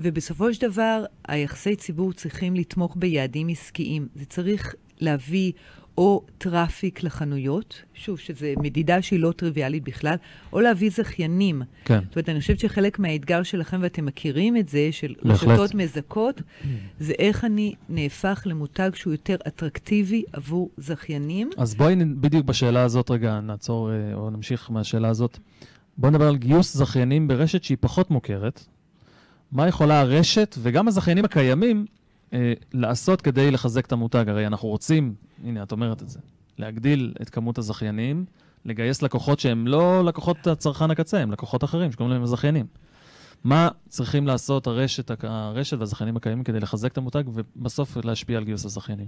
[0.00, 4.08] ובסופו של דבר, היחסי ציבור צריכים לתמוך ביעדים עסקיים.
[4.14, 5.52] זה צריך להביא
[5.98, 10.14] או traffic לחנויות, שוב, שזו מדידה שהיא לא טריוויאלית בכלל,
[10.52, 11.62] או להביא זכיינים.
[11.84, 12.00] כן.
[12.08, 15.14] זאת אומרת, אני חושבת שחלק מהאתגר שלכם, ואתם מכירים את זה, של.
[15.24, 16.42] רשתות מזכות,
[17.00, 21.50] זה איך אני נהפך למותג שהוא יותר אטרקטיבי עבור זכיינים.
[21.56, 25.38] אז בואי בדיוק בשאלה הזאת רגע נעצור אה, או נמשיך מהשאלה הזאת.
[25.98, 28.64] בואי נדבר על גיוס זכיינים ברשת שהיא פחות מוכרת.
[29.52, 31.86] מה יכולה הרשת וגם הזכיינים הקיימים
[32.32, 34.24] אה, לעשות כדי לחזק את המותג?
[34.28, 35.14] הרי אנחנו רוצים,
[35.44, 36.18] הנה, את אומרת את זה,
[36.58, 38.24] להגדיל את כמות הזכיינים,
[38.64, 42.66] לגייס לקוחות שהם לא לקוחות הצרכן הקצה, הם לקוחות אחרים שקוראים להם הזכיינים.
[43.44, 48.64] מה צריכים לעשות הרשת, הרשת והזכיינים הקיימים כדי לחזק את המותג ובסוף להשפיע על גיוס
[48.64, 49.06] הזכיינים?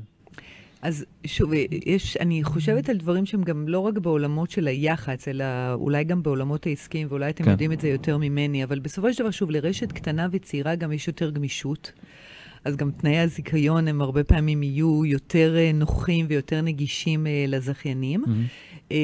[0.82, 1.50] אז שוב,
[1.86, 6.22] יש, אני חושבת על דברים שהם גם לא רק בעולמות של היח"צ, אלא אולי גם
[6.22, 7.50] בעולמות העסקיים, ואולי אתם כן.
[7.50, 11.08] יודעים את זה יותר ממני, אבל בסופו של דבר, שוב, לרשת קטנה וצעירה גם יש
[11.08, 11.92] יותר גמישות.
[12.64, 18.24] אז גם תנאי הזיכיון הם הרבה פעמים יהיו יותר אה, נוחים ויותר נגישים אה, לזכיינים.
[18.92, 18.96] אה,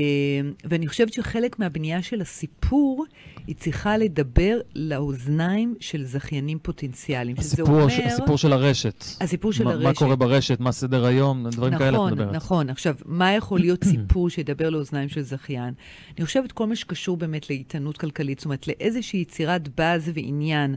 [0.64, 3.04] ואני חושבת שחלק מהבנייה של הסיפור,
[3.46, 7.36] היא צריכה לדבר לאוזניים של זכיינים פוטנציאליים.
[7.38, 8.06] הסיפור, אומר...
[8.06, 9.04] הסיפור של הרשת.
[9.20, 9.84] הסיפור של מה, הרשת.
[9.84, 12.34] מה קורה ברשת, מה סדר היום, דברים כאלה את נכון, מדברת.
[12.34, 12.70] נכון.
[12.70, 15.74] עכשיו, מה יכול להיות סיפור שידבר לאוזניים של זכיין?
[16.18, 20.74] אני חושבת כל מה שקשור באמת לאיתנות כלכלית, זאת אומרת, לאיזושהי יצירת באז ועניין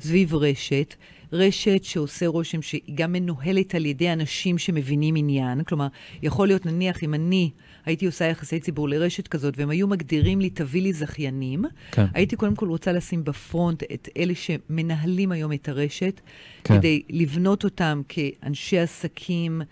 [0.00, 0.94] סביב רשת,
[1.32, 5.64] רשת שעושה רושם שהיא גם מנוהלת על ידי אנשים שמבינים עניין.
[5.64, 5.86] כלומר,
[6.22, 7.50] יכול להיות, נניח, אם אני
[7.84, 12.06] הייתי עושה יחסי ציבור לרשת כזאת, והם היו מגדירים לי, תביא לי זכיינים, כן.
[12.14, 16.20] הייתי קודם כל רוצה לשים בפרונט את אלה שמנהלים היום את הרשת,
[16.64, 16.78] כן.
[16.78, 19.62] כדי לבנות אותם כאנשי עסקים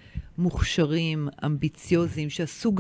[0.41, 2.73] מוכשרים, אמביציוזיים, שעשו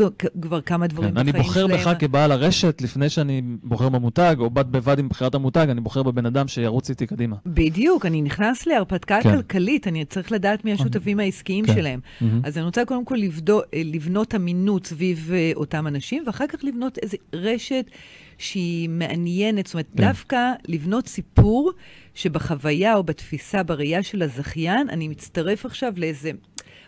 [0.43, 1.95] כבר כמה דברים כן, אני בחיים בוחר שלהם.
[1.95, 6.03] בך כבעל הרשת לפני שאני בוחר במותג, או בד בבד עם בחירת המותג, אני בוחר
[6.03, 7.37] בבן אדם שירוץ איתי קדימה.
[7.47, 9.37] בדיוק, אני נכנס להרפתקה כן.
[9.37, 11.75] כלכלית, אני צריך לדעת מי השותפים העסקיים כן.
[11.75, 12.01] שלהם.
[12.21, 12.41] מהמם.
[12.45, 16.65] אז אני רוצה קודם כל לבדו, אה, לבנות אמינות סביב אה, אותם אנשים, ואחר כך
[16.65, 17.85] לבנות איזו רשת
[18.39, 20.07] שהיא מעניינת, זאת אומרת, כן.
[20.07, 21.73] דווקא לבנות סיפור
[22.15, 26.31] שבחוויה או בתפיסה, בראייה של הזכיין, אני מצטרף עכשיו לאיזה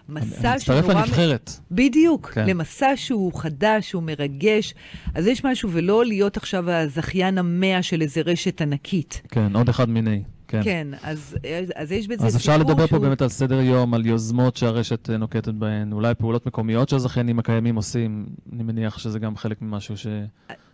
[0.09, 1.01] מסע אני מצטרף שנורא...
[1.01, 1.51] לנבחרת.
[1.71, 2.47] בדיוק, כן.
[2.47, 4.75] למסע שהוא חדש, שהוא מרגש.
[5.15, 9.23] אז יש משהו, ולא להיות עכשיו הזכיין המאה של איזה רשת ענקית.
[9.29, 10.23] כן, עוד אחד מיני.
[10.49, 10.61] כן.
[10.65, 11.37] כן, אז,
[11.75, 12.99] אז יש בזה אז אפשר סיפור לדבר פה שהוא...
[12.99, 17.77] באמת על סדר יום, על יוזמות שהרשת אה, נוקטת בהן, אולי פעולות מקומיות שהזכיינים הקיימים
[17.77, 19.97] עושים, אני מניח שזה גם חלק ממשהו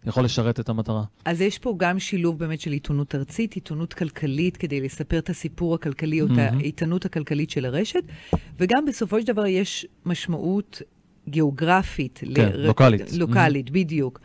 [0.05, 1.05] שיכול לשרת את המטרה.
[1.25, 5.75] אז יש פה גם שילוב באמת של עיתונות ארצית, עיתונות כלכלית, כדי לספר את הסיפור
[5.75, 6.59] הכלכלי או את מהמם.
[6.59, 8.03] האיתנות הכלכלית של הרשת,
[8.59, 10.83] וגם בסופו של דבר יש משמעות
[11.29, 12.21] גיאוגרפית.
[12.35, 13.13] כן, לוקאלית.
[13.13, 14.21] לוקאלית, בדיוק.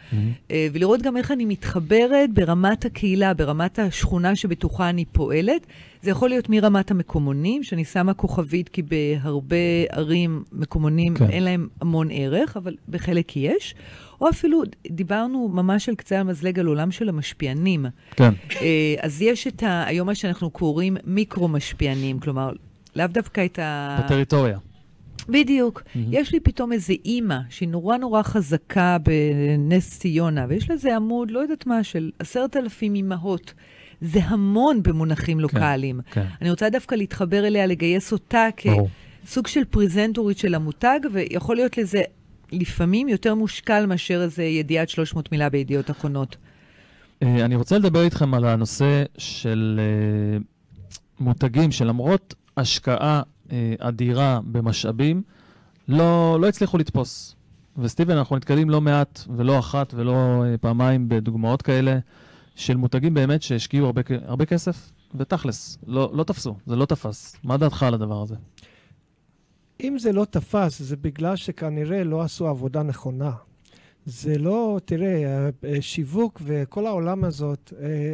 [0.51, 5.67] אה, ולראות גם איך אני מתחברת ברמת הקהילה, ברמת השכונה שבתוכה אני פועלת.
[6.01, 9.55] זה יכול להיות מרמת המקומונים, שאני שמה כוכבית, כי בהרבה
[9.89, 11.27] ערים מקומונים כן.
[11.27, 11.31] כן.
[11.31, 13.75] אין להם המון ערך, אבל בחלק יש.
[14.21, 17.85] או אפילו, דיברנו ממש על קצה המזלג על עולם של המשפיענים.
[18.15, 19.83] כן, אה, אז יש את ה...
[19.87, 22.51] היום מה שאנחנו קוראים מיקרו-משפיענים, כלומר,
[22.95, 23.99] לאו דווקא את ה...
[24.05, 24.57] בטריטוריה.
[25.29, 25.83] בדיוק.
[25.95, 26.07] מהמם.
[26.11, 31.31] יש לי פתאום איזו אימא שהיא נורא נורא חזקה בנס ציונה, ויש לה איזה עמוד,
[31.31, 33.53] לא יודעת מה, של עשרת אלפים אימהות.
[34.01, 35.99] זה המון במונחים לוקאליים.
[36.11, 36.25] כן.
[36.41, 38.47] אני רוצה דווקא להתחבר אליה, לגייס אותה.
[38.57, 42.01] כסוג של פרזנטורית של המותג, ויכול להיות לזה
[42.51, 46.37] לפעמים יותר מושקל מאשר איזה ידיעת 300 מילה בידיעות אחרונות.
[47.23, 50.37] אה, אני רוצה לדבר איתכם על הנושא של אה,
[51.19, 53.21] מותגים שלמרות השקעה
[53.53, 55.21] אה, אדירה במשאבים,
[55.87, 57.35] לא, לא הצליחו לתפוס.
[57.77, 61.99] וסטיבן, אנחנו נתקלים לא מעט ולא אחת ולא אה, פעמיים בדוגמאות כאלה
[62.55, 67.35] של מותגים באמת שהשקיעו הרבה, הרבה כסף, ותכלס, לא, לא תפסו, זה לא תפס.
[67.43, 68.35] מה דעתך על הדבר הזה?
[69.83, 73.31] אם זה לא תפס, זה בגלל שכנראה לא עשו עבודה נכונה.
[74.05, 78.13] זה לא, תראה, אה, שיווק וכל העולם הזאת, אה,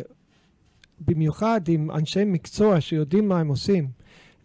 [1.01, 3.87] במיוחד עם אנשי מקצוע שיודעים מה הם עושים.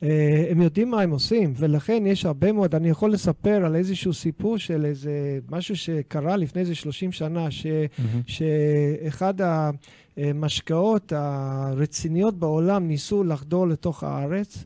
[0.03, 4.15] אה, הם יודעים מה הם עושים, ולכן יש הרבה מאוד, אני יכול לספר על איזשהו
[4.15, 7.67] סיפור של איזה משהו שקרה לפני איזה 30 שנה, ש,
[8.27, 9.35] שאחד
[10.17, 14.65] המשקאות הרציניות בעולם ניסו לחדור לתוך הארץ,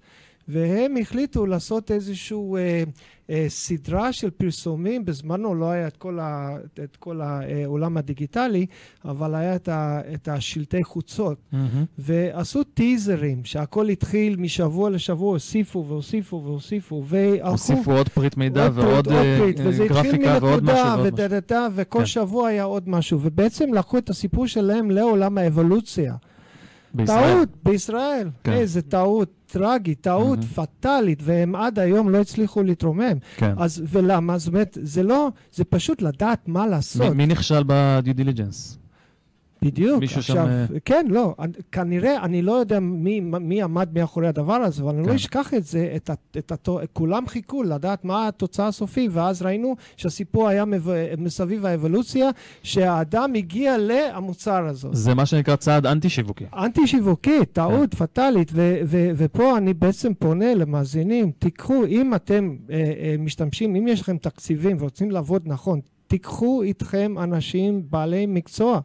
[0.48, 2.82] והם החליטו לעשות איזשהו אה,
[3.48, 8.66] סדרה של פרסומים, בזמנו לא היה את כל, ה, את כל העולם הדיגיטלי,
[9.04, 11.38] אבל היה את, ה, את השלטי חוצות.
[11.52, 11.84] מהמם.
[11.98, 17.48] ועשו טיזרים, שהכל התחיל משבוע לשבוע, הוסיפו והוסיפו והוסיפו, והלכו...
[17.48, 20.76] הוסיפו עוד פריט מידע עוד פריט, ועוד עוד אה, פריט, אה, וזה גרפיקה ועוד משהו
[20.98, 21.72] ועוד משהו.
[21.74, 22.06] וכל כן.
[22.06, 26.14] שבוע היה עוד משהו, ובעצם לקחו את הסיפור שלהם לעולם האבולוציה.
[26.94, 27.34] בישראל.
[27.34, 28.30] טעות, בישראל.
[28.44, 28.52] כן.
[28.52, 29.37] איזה טעות.
[29.52, 30.42] טרגית, טעות מהמם.
[30.54, 33.12] פטאלית, והם עד היום לא הצליחו להתרומם.
[33.36, 33.54] כן.
[33.58, 34.38] אז ולמה?
[34.38, 37.02] זאת אומרת, זה לא, זה פשוט לדעת מה לעשות.
[37.02, 38.78] מי- מי נכשל בדיו דיליג'נס?
[39.62, 40.00] בדיוק.
[40.00, 44.28] מישהו עכשיו, שם, אה, כן, לא, אני- כנראה, אני לא יודע מי, מי עמד מאחורי
[44.28, 45.10] הדבר הזה, אבל אני כן.
[45.10, 49.76] לא אשכח את זה, את, את התו, כולם חיכו לדעת מה התוצאה הסופית, ואז ראינו
[49.96, 52.30] שהסיפור היה מב, מסביב האבולוציה,
[52.62, 54.88] שהאדם הגיע למוצר הזה.
[54.92, 56.44] זה מה שנקרא צעד אנטי-שיווקי.
[56.56, 57.96] אנטי שיווקית, טעות כן.
[58.06, 63.88] פטאלית, ו- ו- ופה אני בעצם פונה למאזינים, תיקחו, אם אתם אה, אה, משתמשים, אם
[63.88, 68.80] יש לכם תקציבים ורוצים לעבוד נכון, תיקחו איתכם אנשים בעלי מקצוע.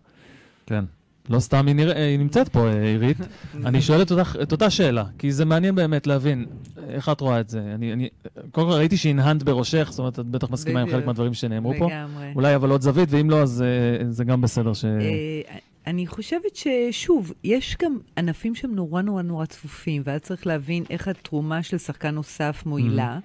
[0.65, 0.85] כן.
[1.29, 1.93] לא סתם היא, נרא...
[1.93, 3.17] היא נמצאת פה, אה, עירית.
[3.65, 6.45] אני שואל את אותך, את אותה שאלה, כי זה מעניין באמת להבין
[6.89, 7.59] איך את רואה את זה.
[7.75, 8.09] אני, אני,
[8.51, 10.99] קודם כל ראיתי שהנהנת בראשך, זאת אומרת, את בטח מסכימה עם בדיוק.
[10.99, 11.87] חלק מהדברים שנאמרו פה.
[11.87, 12.31] לגמרי.
[12.35, 14.85] אולי אבל עוד זווית, ואם לא, אז אה, זה גם בסדר ש...
[14.85, 15.41] אה,
[15.87, 21.07] אני חושבת ששוב, יש גם ענפים שהם נורא נורא נורא צפופים, ואז צריך להבין איך
[21.07, 23.19] התרומה של שחקן נוסף מועילה.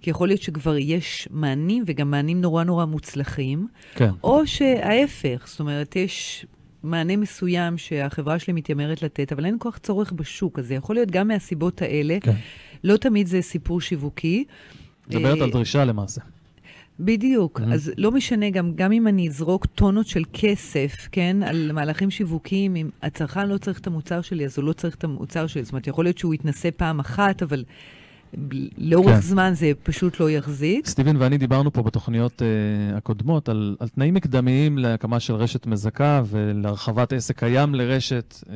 [0.00, 4.10] כי יכול להיות שכבר יש מענים, וגם מענים נורא נורא מוצלחים, כן.
[4.24, 6.46] או שההפך, זאת אומרת, יש
[6.82, 10.96] מענה מסוים שהחברה שלי מתיימרת לתת, אבל אין כל כך צורך בשוק, אז זה יכול
[10.96, 12.18] להיות גם מהסיבות האלה.
[12.20, 12.32] כן.
[12.84, 14.44] לא תמיד זה סיפור שיווקי.
[15.08, 16.20] מדברת אה, על דרישה למעשה.
[17.00, 17.60] בדיוק.
[17.60, 17.72] Mhm.
[17.72, 22.76] אז לא משנה, גם, גם אם אני אזרוק טונות של כסף, כן, על מהלכים שיווקיים,
[22.76, 25.64] אם הצרכן לא צריך את המוצר שלי, אז הוא לא צריך את המוצר שלי.
[25.64, 27.64] זאת אומרת, יכול להיות שהוא יתנסה פעם אחת, אבל
[28.78, 29.20] לאורך כן.
[29.20, 30.86] זמן זה פשוט לא יחזיק.
[30.86, 36.22] סטיבן ואני דיברנו פה בתוכניות uh, הקודמות על, על תנאים מקדמיים להקמה של רשת מזכה
[36.26, 38.46] ולהרחבת עסק קיים לרשת uh,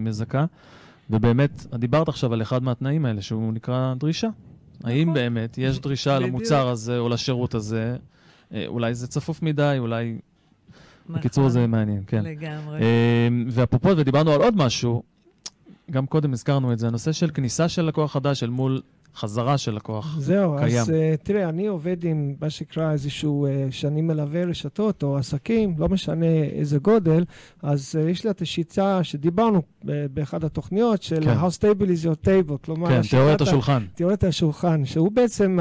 [0.00, 0.44] מזכה,
[1.10, 4.28] ובאמת, את דיברת עכשיו על אחד מהתנאים האלה, שהוא נקרא דרישה.
[4.84, 6.18] האם באמת יש דרישה.
[6.18, 7.96] למוצר הזה או לשירות הזה?
[8.54, 10.18] אה, אולי זה צפוף מדי, אולי...
[11.10, 11.52] בקיצור, נכון.
[11.52, 12.24] זה מעניין, כן.
[12.24, 12.80] לגמרי.
[13.50, 15.02] ואפרופו, ודיברנו על עוד משהו,
[15.90, 18.80] גם קודם הזכרנו את זה, הנושא של כניסה של לקוח חדש אל מול
[19.16, 20.16] חזרה של לקוח.
[20.18, 20.80] זהו, קיים.
[20.80, 25.74] אז uh, תראה, אני עובד עם מה שנקרא איזשהו, uh, שאני מלווה רשתות או עסקים,
[25.78, 27.24] לא משנה איזה גודל,
[27.62, 31.34] אז uh, יש לי את השיטה שדיברנו באחד התוכניות של כן.
[31.40, 33.84] How stable is your table, כלומר, כן, תיאוריית השולחן.
[33.94, 35.58] תיאוריית השולחן, שהוא בעצם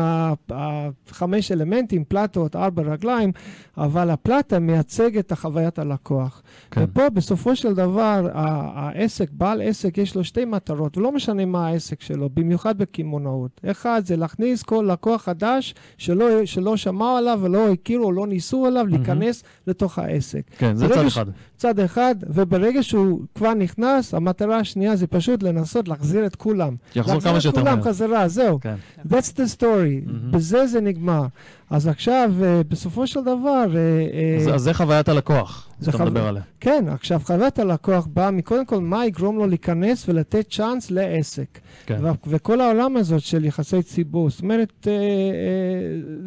[0.50, 3.32] החמש אלמנטים, פלטות, ארבע רגליים,
[3.78, 6.42] אבל הפלטה מייצג את חוויית הלקוח.
[6.72, 6.84] כן.
[6.84, 12.02] ופה בסופו של דבר, העסק, בעל עסק, יש לו שתי מטרות, ולא משנה מה העסק
[12.02, 13.45] שלו, במיוחד בקמעונאות.
[13.72, 18.84] אחד, זה להכניס כל לקוח חדש שלא, שלא שמעו עליו ולא הכירו לא ניסו עליו,
[18.86, 18.98] מהמם.
[18.98, 20.42] להיכנס לתוך העסק.
[20.58, 21.26] כן, זה צד ש- אחד.
[21.58, 26.76] צד אחד, וברגע שהוא כבר נכנס, המטרה השנייה זה פשוט לנסות להחזיר את כולם.
[26.96, 27.74] יחזור כמה שיותר להחזיר את מהר.
[27.76, 28.60] כולם חזרה, זהו.
[28.62, 28.76] כן.
[29.10, 29.66] That's the story.
[30.06, 30.32] מהמם.
[30.32, 31.26] בזה זה נגמר.
[31.70, 33.80] אז עכשיו, אה, בסופו של דבר, אה,
[34.14, 36.42] אה, אז- אז זה חוויית הלקוח, זה שאתה חו- מדבר עליה.
[36.60, 41.60] כן, עכשיו חוויית הלקוח באה מקודם כל מה יגרום לו להיכנס ולתת צ'אנס לעסק.
[41.86, 42.00] כן.
[42.06, 44.98] ו- וכל העולם הזאת של יחסי ציבור, זאת אומרת, אה, אה,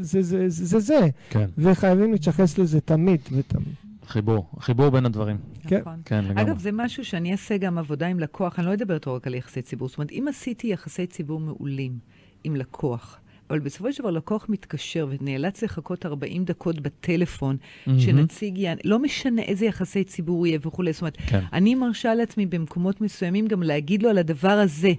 [0.01, 1.47] זה זה, זה, זה זה, כן.
[1.59, 3.75] וחייבים להתייחס לזה תמיד ותמיד.
[4.07, 5.37] חיבור, חיבור בין הדברים.
[5.67, 5.81] כן.
[5.81, 5.97] נכון.
[6.05, 6.43] כן, לגמרי.
[6.43, 9.35] אגב, זה משהו שאני אעשה גם עבודה עם לקוח, אני לא אדבר איתו רק על
[9.35, 9.89] יחסי ציבור.
[9.89, 11.93] זאת אומרת, אם עשיתי יחסי ציבור מעולים
[12.45, 13.19] עם לקוח,
[13.51, 17.57] אבל בסופו של דבר לקוח מתקשר ונאלץ לחכות 40 דקות בטלפון,
[17.87, 18.01] מהמם.
[18.01, 20.93] שנציג יענה, לא משנה איזה יחסי ציבור יהיה וכולי.
[20.93, 21.41] זאת אומרת, כן.
[21.53, 24.93] אני מרשה לעצמי במקומות מסוימים גם להגיד לו על הדבר הזה,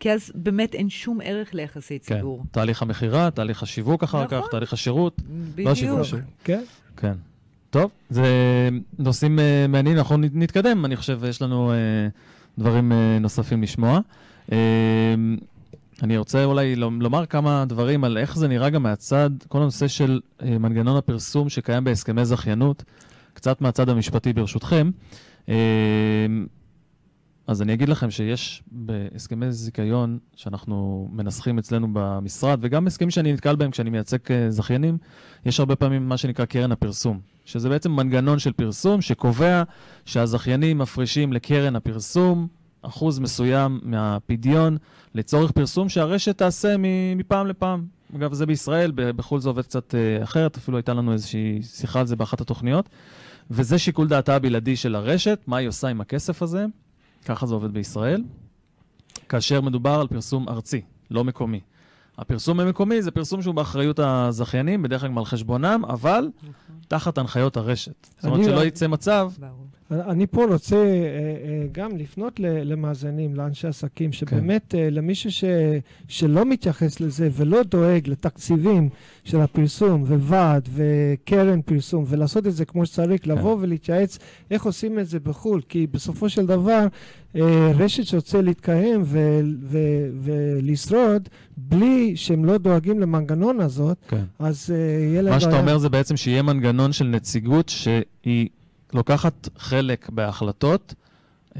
[0.00, 2.14] כי אז באמת אין שום ערך ליחסי כן.
[2.16, 2.44] ציבור.
[2.50, 4.48] תהליך המכירה, תהליך השיווק אחר כך, נכון.
[4.50, 5.20] תהליך השירות.
[5.54, 5.68] בדיוק.
[5.70, 6.24] השיווק, השיווק.
[6.44, 6.62] כן?
[6.96, 7.12] כן.
[7.70, 8.24] טוב, זה
[8.98, 11.76] נושאים אה, מעניינים, אנחנו נת- נתקדם, אני חושב, יש לנו אה,
[12.58, 14.00] דברים אה, נוספים לשמוע.
[14.52, 14.58] אה,
[16.02, 19.88] אני רוצה אולי לומ- לומר כמה דברים על איך זה נראה גם מהצד, כל הנושא
[19.88, 22.84] של אה, מנגנון הפרסום שקיים בהסכמי זכיינות,
[23.34, 24.90] קצת מהצד המשפטי ברשותכם.
[25.48, 25.54] אה,
[27.46, 33.56] אז אני אגיד לכם שיש בהסכמי זיכיון שאנחנו מנסחים אצלנו במשרד, וגם הסכמים שאני נתקל
[33.56, 34.98] בהם כשאני מייצג אה, זכיינים,
[35.46, 39.62] יש הרבה פעמים מה שנקרא קרן הפרסום, שזה בעצם מנגנון של פרסום שקובע
[40.04, 42.48] שהזכיינים מפרישים לקרן הפרסום
[42.82, 44.76] אחוז מסוים מהפדיון
[45.14, 46.74] לצורך פרסום שהרשת תעשה
[47.16, 47.84] מפעם לפעם.
[48.16, 52.06] אגב, זה בישראל, בחו"ל זה עובד קצת אה, אחרת, אפילו הייתה לנו איזושהי שיחה על
[52.06, 52.88] זה באחת התוכניות.
[53.50, 56.66] וזה שיקול דעתה הבלעדי של הרשת, מה היא עושה עם הכסף הזה,
[57.24, 58.22] ככה זה עובד בישראל,
[59.28, 61.60] כאשר מדובר על פרסום ארצי, לא מקומי.
[62.20, 66.28] הפרסום המקומי זה פרסום שהוא באחריות הזכיינים, בדרך כלל על חשבונם, אבל
[66.88, 68.06] תחת הנחיות הרשת.
[68.16, 69.32] זאת אומרת שלא יצא מצב.
[69.90, 74.16] אני פה רוצה אה, אה, גם לפנות למאזינים, לאנשי עסקים, כן.
[74.16, 74.88] שבאמת כן.
[74.90, 75.44] למישהו ש,
[76.08, 78.88] שלא מתייחס לזה ולא דואג לתקציבים
[79.24, 83.30] של הפרסום וועד וקרן פרסום, ולעשות את זה כמו שצריך, כן.
[83.30, 84.18] לבוא ולהתייעץ
[84.50, 86.86] איך עושים את זה בחו"ל, כי בסופו של דבר
[87.74, 89.78] רשת שרוצה להתקיים ו, ו,
[90.22, 94.24] ולשרוד, בלי שהם לא דואגים למנגנון הזאת, כן.
[94.38, 94.70] אז
[95.10, 95.34] יהיה להם...
[95.34, 98.48] מה שאתה אומר זה בעצם שיהיה מנגנון של נציגות שהיא...
[98.94, 100.94] לוקחת חלק בהחלטות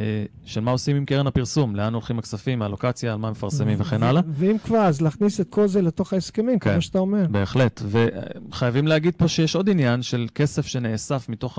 [0.00, 4.02] אה, של מה עושים עם קרן הפרסום, לאן הולכים הכספים, הלוקציה, על מה מפרסמים וכן
[4.02, 4.22] הלאה.
[4.32, 7.26] ואם כבר, אז להכניס את כל זה לתוך ההסכמים, כן, כמו שאתה אומר.
[7.30, 7.82] בהחלט.
[7.86, 11.58] וחייבים להגיד פה שיש עוד עניין של כסף שנאסף מתוך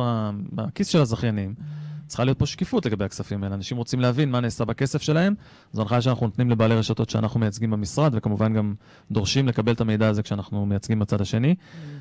[0.57, 1.53] הכיס של הזכיינים.
[2.11, 3.55] צריכה להיות פה שקיפות לגבי הכספים האלה.
[3.55, 5.33] אנשים רוצים להבין מה נעשה בכסף שלהם.
[5.73, 8.73] זו הנחיה שאנחנו נותנים לבעלי רשתות שאנחנו מייצגים במשרד, וכמובן גם
[9.11, 11.55] דורשים לקבל את המידע הזה כשאנחנו מייצגים בצד השני.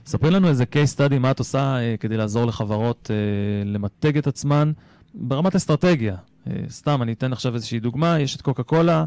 [0.06, 4.26] ספרי לנו איזה case study, מה את עושה אה, כדי לעזור לחברות אה, למתג את
[4.26, 4.72] עצמן
[5.14, 6.16] ברמת אסטרטגיה.
[6.46, 9.04] אה, סתם, אני אתן עכשיו איזושהי דוגמה, יש את קוקה קולה,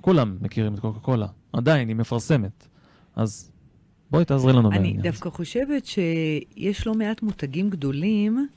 [0.00, 2.68] כולם מכירים את קוקה קולה, עדיין, היא מפרסמת.
[3.16, 3.50] אז
[4.10, 4.94] בואי תעזרי לנו בעניין.
[4.94, 8.48] אני דווקא חושבת שיש לא מעט מותגים גדולים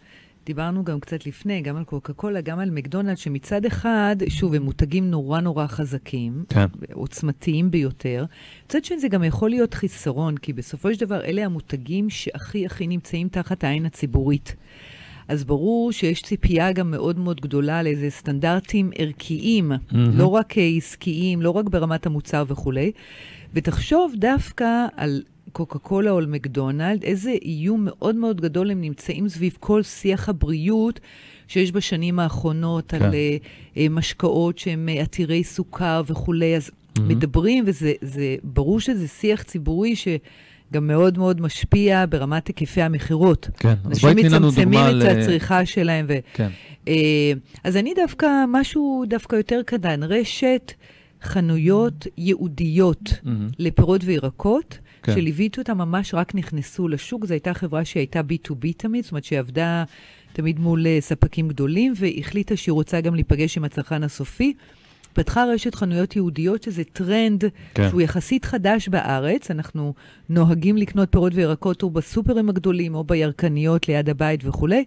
[0.46, 4.62] דיברנו גם קצת לפני, גם על קוקה קולה, גם על מקדונלד, שמצד אחד, שוב, הם
[4.62, 6.66] מותגים נורא נורא חזקים, כן.
[6.94, 8.26] עוצמתיים ביותר.
[8.66, 12.88] מצד שני, זה גם יכול להיות חיסרון, כי בסופו של דבר, אלה המותגים שהכי הכי
[12.88, 14.56] נמצאים תחת העין הציבורית.
[15.28, 19.96] אז ברור שיש ציפייה גם מאוד מאוד גדולה לאיזה סטנדרטים ערכיים, mm-hmm.
[19.96, 22.92] לא רק עסקיים, לא רק ברמת המוצר וכולי.
[23.54, 29.30] ותחשוב דווקא על קוקה קולה או על מקדונלד, איזה איום מאוד מאוד גדול הם נמצאים
[29.30, 31.00] סביב כל שיח הבריאות
[31.48, 33.02] שיש בשנים האחרונות כן.
[33.02, 37.02] על uh, משקאות שהם uh, עתירי סוכר וכולי, אז mm-hmm.
[37.02, 40.08] מדברים, וזה ברור שזה שיח ציבורי ש...
[40.74, 43.50] גם מאוד מאוד משפיע ברמת היקפי המכירות.
[43.58, 44.96] כן, אז בואי תני לנו דוגמה ל...
[44.96, 46.06] אנשים מצמצמים את הצריכה שלהם.
[46.10, 46.14] ו...
[46.34, 46.50] כן.
[46.86, 46.90] Uh,
[47.64, 50.74] אז אני דווקא, משהו דווקא יותר קטן, רשת
[51.24, 53.30] חנויות ייעודיות mm-hmm.
[53.60, 54.80] לפירות וירקות.
[55.04, 55.14] כן.
[55.14, 57.26] שליוויתי אותה ממש רק נכנסו לשוק.
[57.26, 59.84] זו הייתה חברה שהייתה B2B תמיד, זאת אומרת שהיא עבדה
[60.34, 64.54] תמיד מול uh, ספקים גדולים, והחליטה שהיא רוצה גם להיפגש עם הצרכן הסופי.
[65.14, 67.90] פתחה רשת חנויות יהודיות, שזה טרנד כן.
[67.90, 69.52] שהוא יחסית חדש בארץ.
[69.52, 69.94] אנחנו
[70.30, 74.84] נוהגים לקנות פירות וירקות או בסופרים הגדולים או בירקניות ליד הבית וכולי.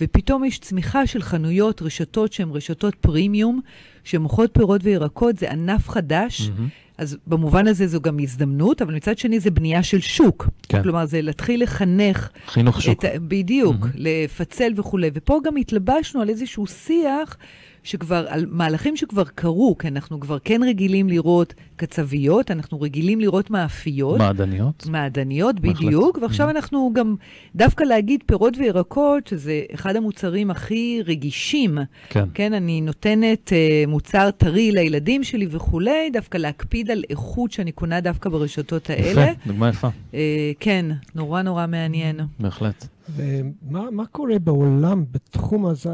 [0.00, 3.60] ופתאום יש צמיחה של חנויות, רשתות שהן רשתות פרימיום,
[4.04, 6.40] שמוכרות פירות וירקות, זה ענף חדש.
[6.40, 6.91] Mm-hmm.
[7.02, 10.48] אז במובן הזה זו גם הזדמנות, אבל מצד שני זה בנייה של שוק.
[10.68, 10.82] כן.
[10.82, 12.30] כלומר, זה להתחיל לחנך...
[12.46, 13.04] חינוך שוק.
[13.28, 13.94] בדיוק, mm-hmm.
[13.94, 15.10] לפצל וכולי.
[15.14, 17.36] ופה גם התלבשנו על איזשהו שיח
[17.82, 23.50] שכבר, על מהלכים שכבר קרו, כי אנחנו כבר כן רגילים לראות קצביות, אנחנו רגילים לראות
[23.50, 24.18] מאפיות.
[24.18, 24.86] מעדניות.
[24.86, 26.14] מעדניות, בדיוק.
[26.14, 26.22] בהחלט.
[26.22, 26.50] ועכשיו mm.
[26.50, 27.14] אנחנו גם,
[27.56, 31.78] דווקא להגיד פירות וירקות, שזה אחד המוצרים הכי רגישים.
[32.08, 32.24] כן.
[32.34, 38.00] כן, אני נותנת uh, מוצר טרי לילדים שלי וכולי, דווקא להקפיד על איכות שאני קונה
[38.00, 39.22] דווקא ברשתות האלה.
[39.22, 39.88] יפה, דוגמה יפה.
[39.88, 40.14] Uh,
[40.60, 42.20] כן, נורא נורא מעניין.
[42.40, 42.86] בהחלט.
[43.16, 45.90] ומה קורה בעולם בתחום הזה,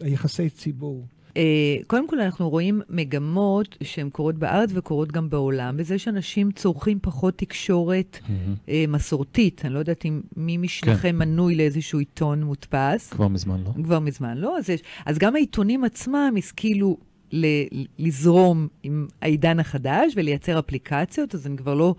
[0.00, 1.06] היחסי ציבור?
[1.28, 1.40] Uh,
[1.86, 7.38] קודם כל, אנחנו רואים מגמות שהן קורות בארץ וקורות גם בעולם, בזה שאנשים צורכים פחות
[7.38, 8.30] תקשורת mm-hmm.
[8.66, 9.64] uh, מסורתית.
[9.64, 11.16] אני לא יודעת אם מי משניכם כן.
[11.16, 13.10] מנוי לאיזשהו עיתון מודפס.
[13.10, 13.70] כבר מזמן לא.
[13.84, 14.58] כבר מזמן לא.
[14.58, 16.96] אז, יש, אז גם העיתונים עצמם השכילו
[17.32, 17.66] ל-
[17.98, 21.94] לזרום עם העידן החדש ולייצר אפליקציות, אז אני כבר לא...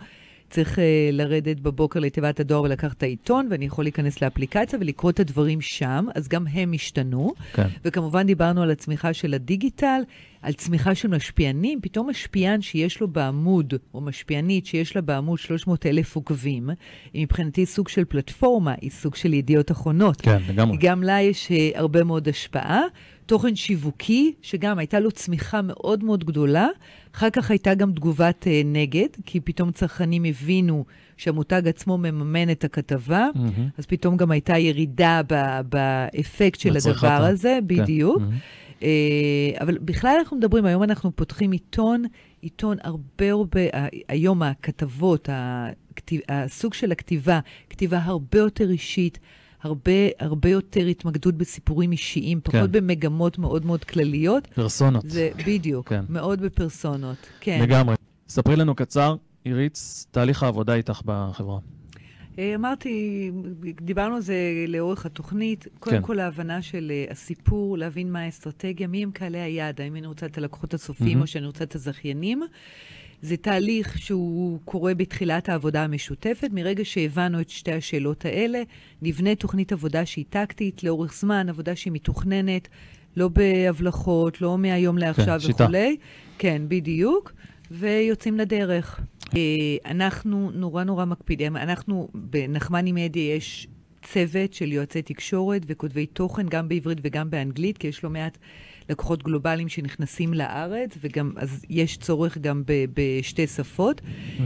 [0.49, 0.81] צריך uh,
[1.11, 6.05] לרדת בבוקר לתיבת הדואר ולקחת את העיתון, ואני יכול להיכנס לאפליקציה ולקרוא את הדברים שם,
[6.15, 7.33] אז גם הם השתנו.
[7.53, 7.67] כן.
[7.85, 10.01] וכמובן דיברנו על הצמיחה של הדיגיטל,
[10.41, 11.79] על צמיחה של משפיענים.
[11.81, 16.69] פתאום משפיען שיש לו בעמוד, או משפיענית שיש לה בעמוד 300 אלף עוקבים,
[17.13, 20.21] היא מבחינתי סוג של פלטפורמה, היא סוג של ידיעות אחרונות.
[20.21, 20.77] כן, לגמרי.
[20.77, 22.81] גם לה יש uh, הרבה מאוד השפעה.
[23.29, 26.67] תוכן שיווקי, שגם הייתה לו צמיחה מאוד מאוד גדולה.
[27.15, 30.85] אחר כך הייתה גם תגובת uh, נגד, כי פתאום צרכנים הבינו
[31.17, 33.61] שהמותג עצמו מממן את הכתבה, mm-hmm.
[33.77, 37.67] אז פתאום גם הייתה ירידה ב- באפקט של הדבר הזה, כן.
[37.67, 38.17] בדיוק.
[38.17, 38.79] Mm-hmm.
[38.79, 38.83] Uh,
[39.61, 42.03] אבל בכלל אנחנו מדברים, היום אנחנו פותחים עיתון,
[42.41, 43.61] עיתון הרבה הרבה,
[44.07, 47.39] היום הכתבות, הכתיב, הסוג של הכתיבה,
[47.69, 49.19] כתיבה הרבה יותר אישית.
[49.61, 52.71] הרבה, הרבה יותר התמקדות בסיפורים אישיים, פחות כן.
[52.71, 54.47] במגמות מאוד מאוד כלליות.
[54.47, 55.09] פרסונות.
[55.09, 56.05] זה בדיוק, כן.
[56.09, 57.59] מאוד בפרסונות, כן.
[57.63, 57.95] לגמרי.
[58.29, 61.59] ספרי לנו קצר, עיריץ, תהליך העבודה איתך בחברה.
[62.39, 63.31] אה, אמרתי,
[63.81, 64.35] דיברנו על זה
[64.67, 65.67] לאורך התוכנית.
[65.79, 66.03] קודם כן.
[66.03, 70.25] כל, ההבנה של uh, הסיפור, להבין מה האסטרטגיה, מי הם קהלי היעד, האם אני רוצה
[70.25, 71.21] את הלקוחות הסופיים mm-hmm.
[71.21, 72.43] או שאני רוצה את הזכיינים.
[73.21, 76.49] זה תהליך שהוא קורה בתחילת העבודה המשותפת.
[76.53, 78.61] מרגע שהבנו את שתי השאלות האלה,
[79.01, 82.67] נבנה תוכנית עבודה שהיא טקטית לאורך זמן, עבודה שהיא מתוכננת,
[83.15, 85.63] לא בהבלחות, לא מהיום לעכשיו כן.
[85.63, 85.97] וכולי.
[86.37, 87.31] כן, בדיוק.
[87.71, 88.99] ויוצאים לדרך.
[89.35, 89.41] אה,
[89.85, 91.57] אנחנו נורא נורא מקפידים.
[91.57, 93.67] אנחנו, בנחמני מדיה יש
[94.03, 98.37] צוות של יועצי תקשורת וכותבי תוכן, גם בעברית וגם באנגלית, כי יש לא מעט
[98.89, 104.01] לקוחות גלובליים שנכנסים לארץ, וגם, אז יש צורך גם ב, בשתי שפות.
[104.01, 104.41] Mm-hmm.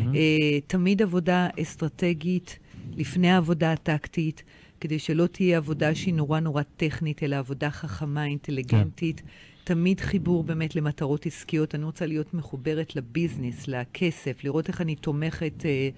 [0.67, 2.59] תמיד עבודה אסטרטגית
[2.97, 4.43] לפני העבודה הטקטית.
[4.83, 9.19] כדי שלא תהיה עבודה שהיא נורא נורא טכנית, אלא עבודה חכמה, אינטליגנטית.
[9.19, 9.25] כן.
[9.63, 11.75] תמיד חיבור באמת למטרות עסקיות.
[11.75, 15.89] אני רוצה להיות מחוברת לביזנס, לכסף, לראות איך אני תומכת אה,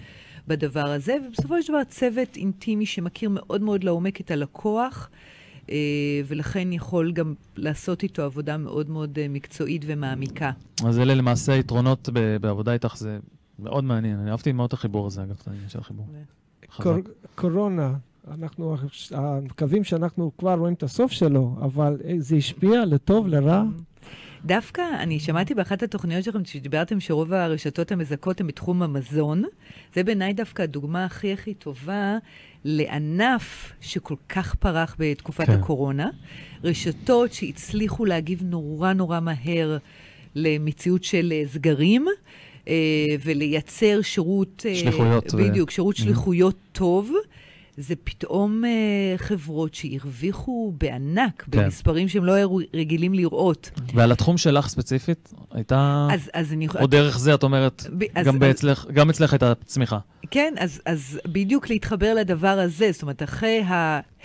[0.48, 5.10] בדבר הזה, ובסופו של דבר צוות אינטימי שמכיר מאוד מאוד לעומק את הלקוח.
[5.70, 5.76] אה,
[6.28, 10.52] ולכן יכול גם לעשות איתו עבודה מאוד מאוד אה, מקצועית ומעמיקה.
[10.86, 12.10] אז אלה למעשה היתרונות
[12.42, 13.20] בעבודה איתך, זה
[13.60, 14.20] מאוד מעניין.
[14.20, 16.08] אני אהבתי מאוד את החיבור הזה, אגב, את העניין של החיבור.
[16.78, 16.94] קור,
[17.36, 17.94] קורונה,
[18.32, 18.76] אנחנו
[19.42, 23.64] מקווים שאנחנו כבר רואים את הסוף שלו, אבל זה השפיע לטוב, לרע?
[24.46, 29.44] דווקא, אני שמעתי באחת התוכניות שלכם שדיברתם שרוב הרשתות המזכות הן בתחום המזון.
[29.96, 32.18] זה בעיניי דווקא הדוגמה הכי הכי טובה
[32.64, 35.52] לענף שכל כך פרח בתקופת כן.
[35.52, 36.10] הקורונה.
[36.64, 39.78] רשתות שהצליחו להגיב נורא נורא מהר
[40.36, 42.06] למציאות של אה, סגרים.
[42.68, 42.74] אה,
[43.24, 44.66] ולייצר שירות...
[44.70, 45.34] אה, שליחויות.
[45.34, 47.12] בדיוק, שירות שליחויות טוב.
[47.78, 51.64] זה פתאום uh, חברות שהרוויחו בענק, כן.
[51.64, 53.70] במספרים שהם לא היו רגילים לראות.
[53.94, 56.08] ועל התחום שלך ספציפית, הייתה...
[56.12, 56.68] אז, אז אני...
[56.80, 58.06] או דרך זה, את אומרת, ב...
[58.24, 60.00] גם, אז, אצלך, גם אצלך הייתה צמיחה.
[60.32, 63.64] כן, אז, אז בדיוק להתחבר לדבר הזה, זאת אומרת, אחרי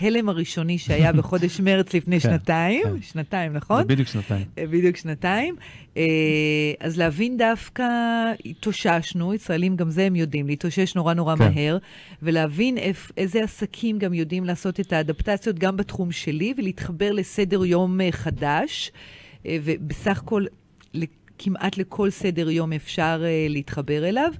[0.01, 3.01] ההלם הראשוני שהיה בחודש מרץ לפני כן, שנתיים, כן.
[3.01, 3.87] שנתיים, נכון?
[3.87, 4.45] בדיוק שנתיים.
[4.57, 5.55] אה, בדיוק שנתיים.
[5.97, 6.03] אה,
[6.79, 7.83] אז להבין דווקא,
[8.45, 11.53] התאוששנו, ישראלים גם זה הם יודעים, להתאושש נורא נורא כן.
[11.53, 11.77] מהר,
[12.21, 18.01] ולהבין איפ, איזה עסקים גם יודעים לעשות את האדפטציות גם בתחום שלי, ולהתחבר לסדר יום
[18.01, 18.91] אה, חדש,
[19.45, 20.45] ובסך הכל,
[21.37, 24.31] כמעט לכל סדר יום אפשר להתחבר אליו.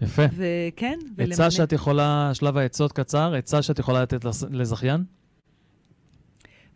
[0.00, 0.22] יפה.
[0.36, 1.34] וכן, ולמלא.
[1.34, 5.04] עצה שאת יכולה, שלב העצות קצר, עצה שאת יכולה לתת לזכיין?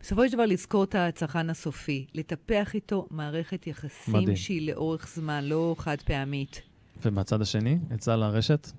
[0.01, 4.35] בסופו של דבר לזכור את הצרכן הסופי, לטפח איתו מערכת יחסים מדהים.
[4.35, 6.61] שהיא לאורך זמן, לא חד פעמית.
[7.05, 8.71] ומהצד השני, עצה לרשת?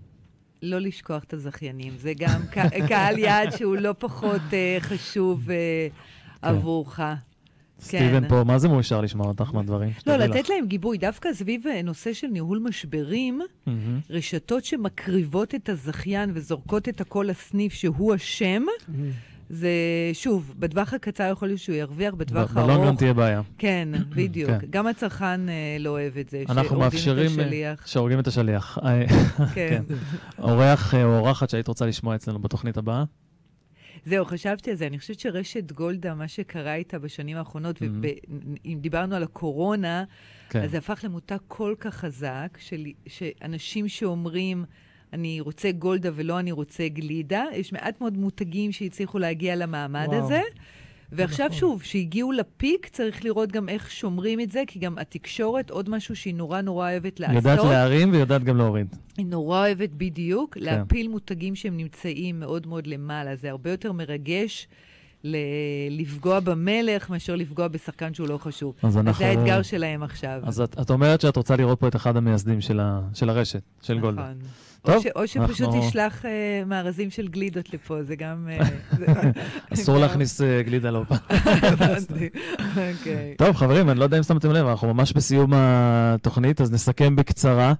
[0.62, 1.92] לא לשכוח את הזכיינים.
[1.96, 2.42] זה גם
[2.88, 6.48] קהל יעד שהוא לא פחות uh, חשוב uh, כן.
[6.48, 7.00] עבורך.
[7.82, 8.28] סטיבן כן.
[8.28, 9.90] פה, מה זה מאושר לשמוע אותך מהדברים?
[10.06, 10.98] לא, לתת להם גיבוי.
[10.98, 13.40] דווקא סביב אה, נושא של ניהול משברים.
[14.10, 18.62] רשתות שמקריבות את הזכיין וזורקות את הכל לסניף שהוא אשם.
[19.50, 19.70] זה,
[20.12, 22.70] שוב, בטווח הקצר יכול להיות שהוא ירוויח, בטווח הארוך...
[22.70, 23.42] בלונגרם תהיה בעיה.
[23.58, 24.50] כן, בדיוק.
[24.50, 24.58] כן.
[24.70, 27.26] גם הצרכן אה, לא אוהב את זה, אנחנו מאפשרים...
[27.26, 27.86] את השליח.
[27.86, 28.78] שהורגים את השליח.
[28.82, 29.06] כן.
[29.54, 29.82] כן.
[30.38, 33.04] אורח או אורחת שהיית רוצה לשמוע אצלנו בתוכנית הבאה?
[34.04, 34.86] זהו, חשבתי על זה.
[34.86, 38.06] אני חושבת שרשת גולדה, מה שקרה איתה בשנים האחרונות, mm-hmm.
[38.64, 40.04] ואם דיברנו על הקורונה,
[40.48, 40.62] כן.
[40.62, 44.64] אז זה הפך למותג כל כך חזק, של, שאנשים שאומרים...
[45.12, 50.24] אני רוצה גולדה ולא אני רוצה גלידה, יש מעט מאוד מותגים שהצליחו להגיע למעמד וואו.
[50.24, 50.40] הזה.
[51.12, 51.58] ועכשיו נכון.
[51.58, 56.16] שוב, שהגיעו לפיק, צריך לראות גם איך שומרים את זה, כי גם התקשורת, עוד משהו
[56.16, 57.36] שהיא נורא נורא אוהבת לעשות.
[57.36, 58.86] יודעת להרים ויודעת גם להוריד.
[59.18, 60.60] היא נורא אוהבת בדיוק, כן.
[60.60, 63.36] להפיל מותגים שהם נמצאים מאוד מאוד למעלה.
[63.36, 64.68] זה הרבה יותר מרגש.
[65.24, 68.74] ל- לפגוע במלך מאשר לפגוע בשחקן שהוא לא חשוב.
[68.82, 69.10] אז, אנחנו...
[69.10, 70.40] אז זה האתגר שלהם עכשיו.
[70.42, 73.62] אז את, את אומרת שאת רוצה לראות פה את אחד המייסדים של, ה, של הרשת,
[73.82, 74.14] של נכון.
[74.14, 74.32] גולדה.
[74.82, 75.88] טוב, או, ש, או שפשוט אנחנו...
[75.88, 76.26] תשלח uh,
[76.66, 78.48] מארזים של גלידות לפה, זה גם...
[78.92, 81.18] Uh, אסור להכניס uh, גלידה לא פעם.
[82.70, 83.34] אוקיי.
[83.38, 87.72] טוב, חברים, אני לא יודע אם שמתם לב, אנחנו ממש בסיום התוכנית, אז נסכם בקצרה.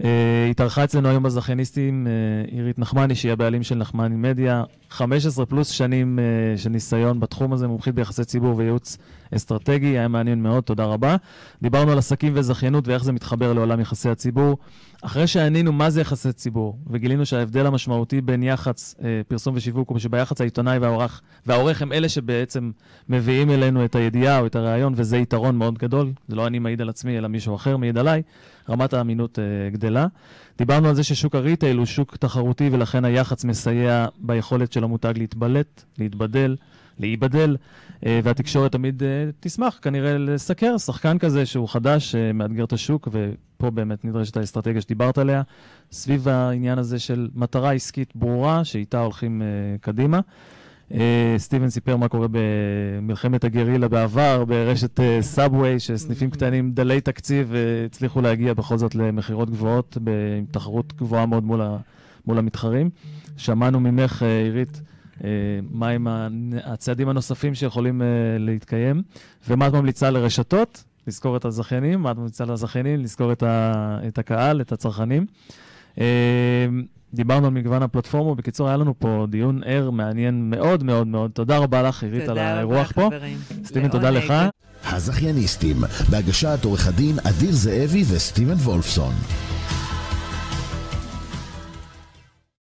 [0.00, 0.04] Uh,
[0.50, 6.18] התארחה אצלנו היום בזכייניסטים uh, עירית נחמני, שהיא הבעלים של נחמני מדיה, 15 פלוס שנים
[6.18, 8.98] uh, של ניסיון בתחום הזה, מומחית ביחסי ציבור וייעוץ
[9.36, 11.16] אסטרטגי, היה מעניין מאוד, תודה רבה.
[11.62, 14.56] דיברנו על עסקים וזכיינות ואיך זה מתחבר לעולם יחסי הציבור.
[15.04, 19.98] אחרי שענינו מה זה יחסי ציבור, וגילינו שההבדל המשמעותי בין יח"צ, אה, פרסום ושיווק, הוא
[19.98, 22.70] שביח"צ העיתונאי והעורך, והעורך הם אלה שבעצם
[23.08, 26.12] מביאים אלינו את הידיעה או את הראיון, וזה יתרון מאוד גדול.
[26.28, 28.22] זה לא אני מעיד על עצמי, אלא מישהו אחר מעיד עליי.
[28.68, 30.06] רמת האמינות אה, גדלה.
[30.58, 35.82] דיברנו על זה ששוק הריטייל הוא שוק תחרותי, ולכן היח"צ מסייע ביכולת של המותג להתבלט,
[35.98, 36.56] להתבדל,
[36.98, 37.56] להיבדל,
[38.06, 39.08] אה, והתקשורת תמיד אה,
[39.40, 44.80] תשמח כנראה לסקר שחקן כזה שהוא חדש, אה, מאתגר את השוק, ופה באמת נדרשת האסטרטגיה
[44.80, 45.42] שדיברת עליה,
[45.92, 49.42] סביב העניין הזה של מטרה עסקית ברורה, שאיתה הולכים
[49.80, 50.20] קדימה.
[51.36, 57.54] סטיבן סיפר מה קורה במלחמת הגרילה בעבר, ברשת סאבווי, שסניפים קטנים דלי תקציב
[57.86, 59.98] הצליחו להגיע בכל זאת למכירות גבוהות,
[60.38, 61.76] עם תחרות גבוהה מאוד מול, ה,
[62.26, 62.90] מול המתחרים.
[63.36, 64.80] שמענו ממך, עירית,
[65.70, 66.06] מהם
[66.64, 68.02] הצעדים הנוספים שיכולים
[68.38, 69.02] להתקיים,
[69.48, 70.84] ומה את ממליצה לרשתות?
[71.06, 73.00] לזכור את הזכיינים, מה את ממליצה לזכיינים?
[73.00, 75.26] לזכור את, ה, את הקהל, את הצרכנים.
[77.14, 78.34] דיברנו על מגוון הפלטפורמה.
[78.34, 81.30] בקיצור, היה לנו פה דיון ער, מעניין מאוד מאוד מאוד.
[81.30, 83.10] תודה רבה לך, עירית, על האירוח פה.
[83.64, 84.34] סטיבן, תודה לך.
[84.84, 85.76] הזכייניסטים,
[86.10, 89.12] בהגשת עורך הדין אדיר זאבי וסטיבן וולפסון.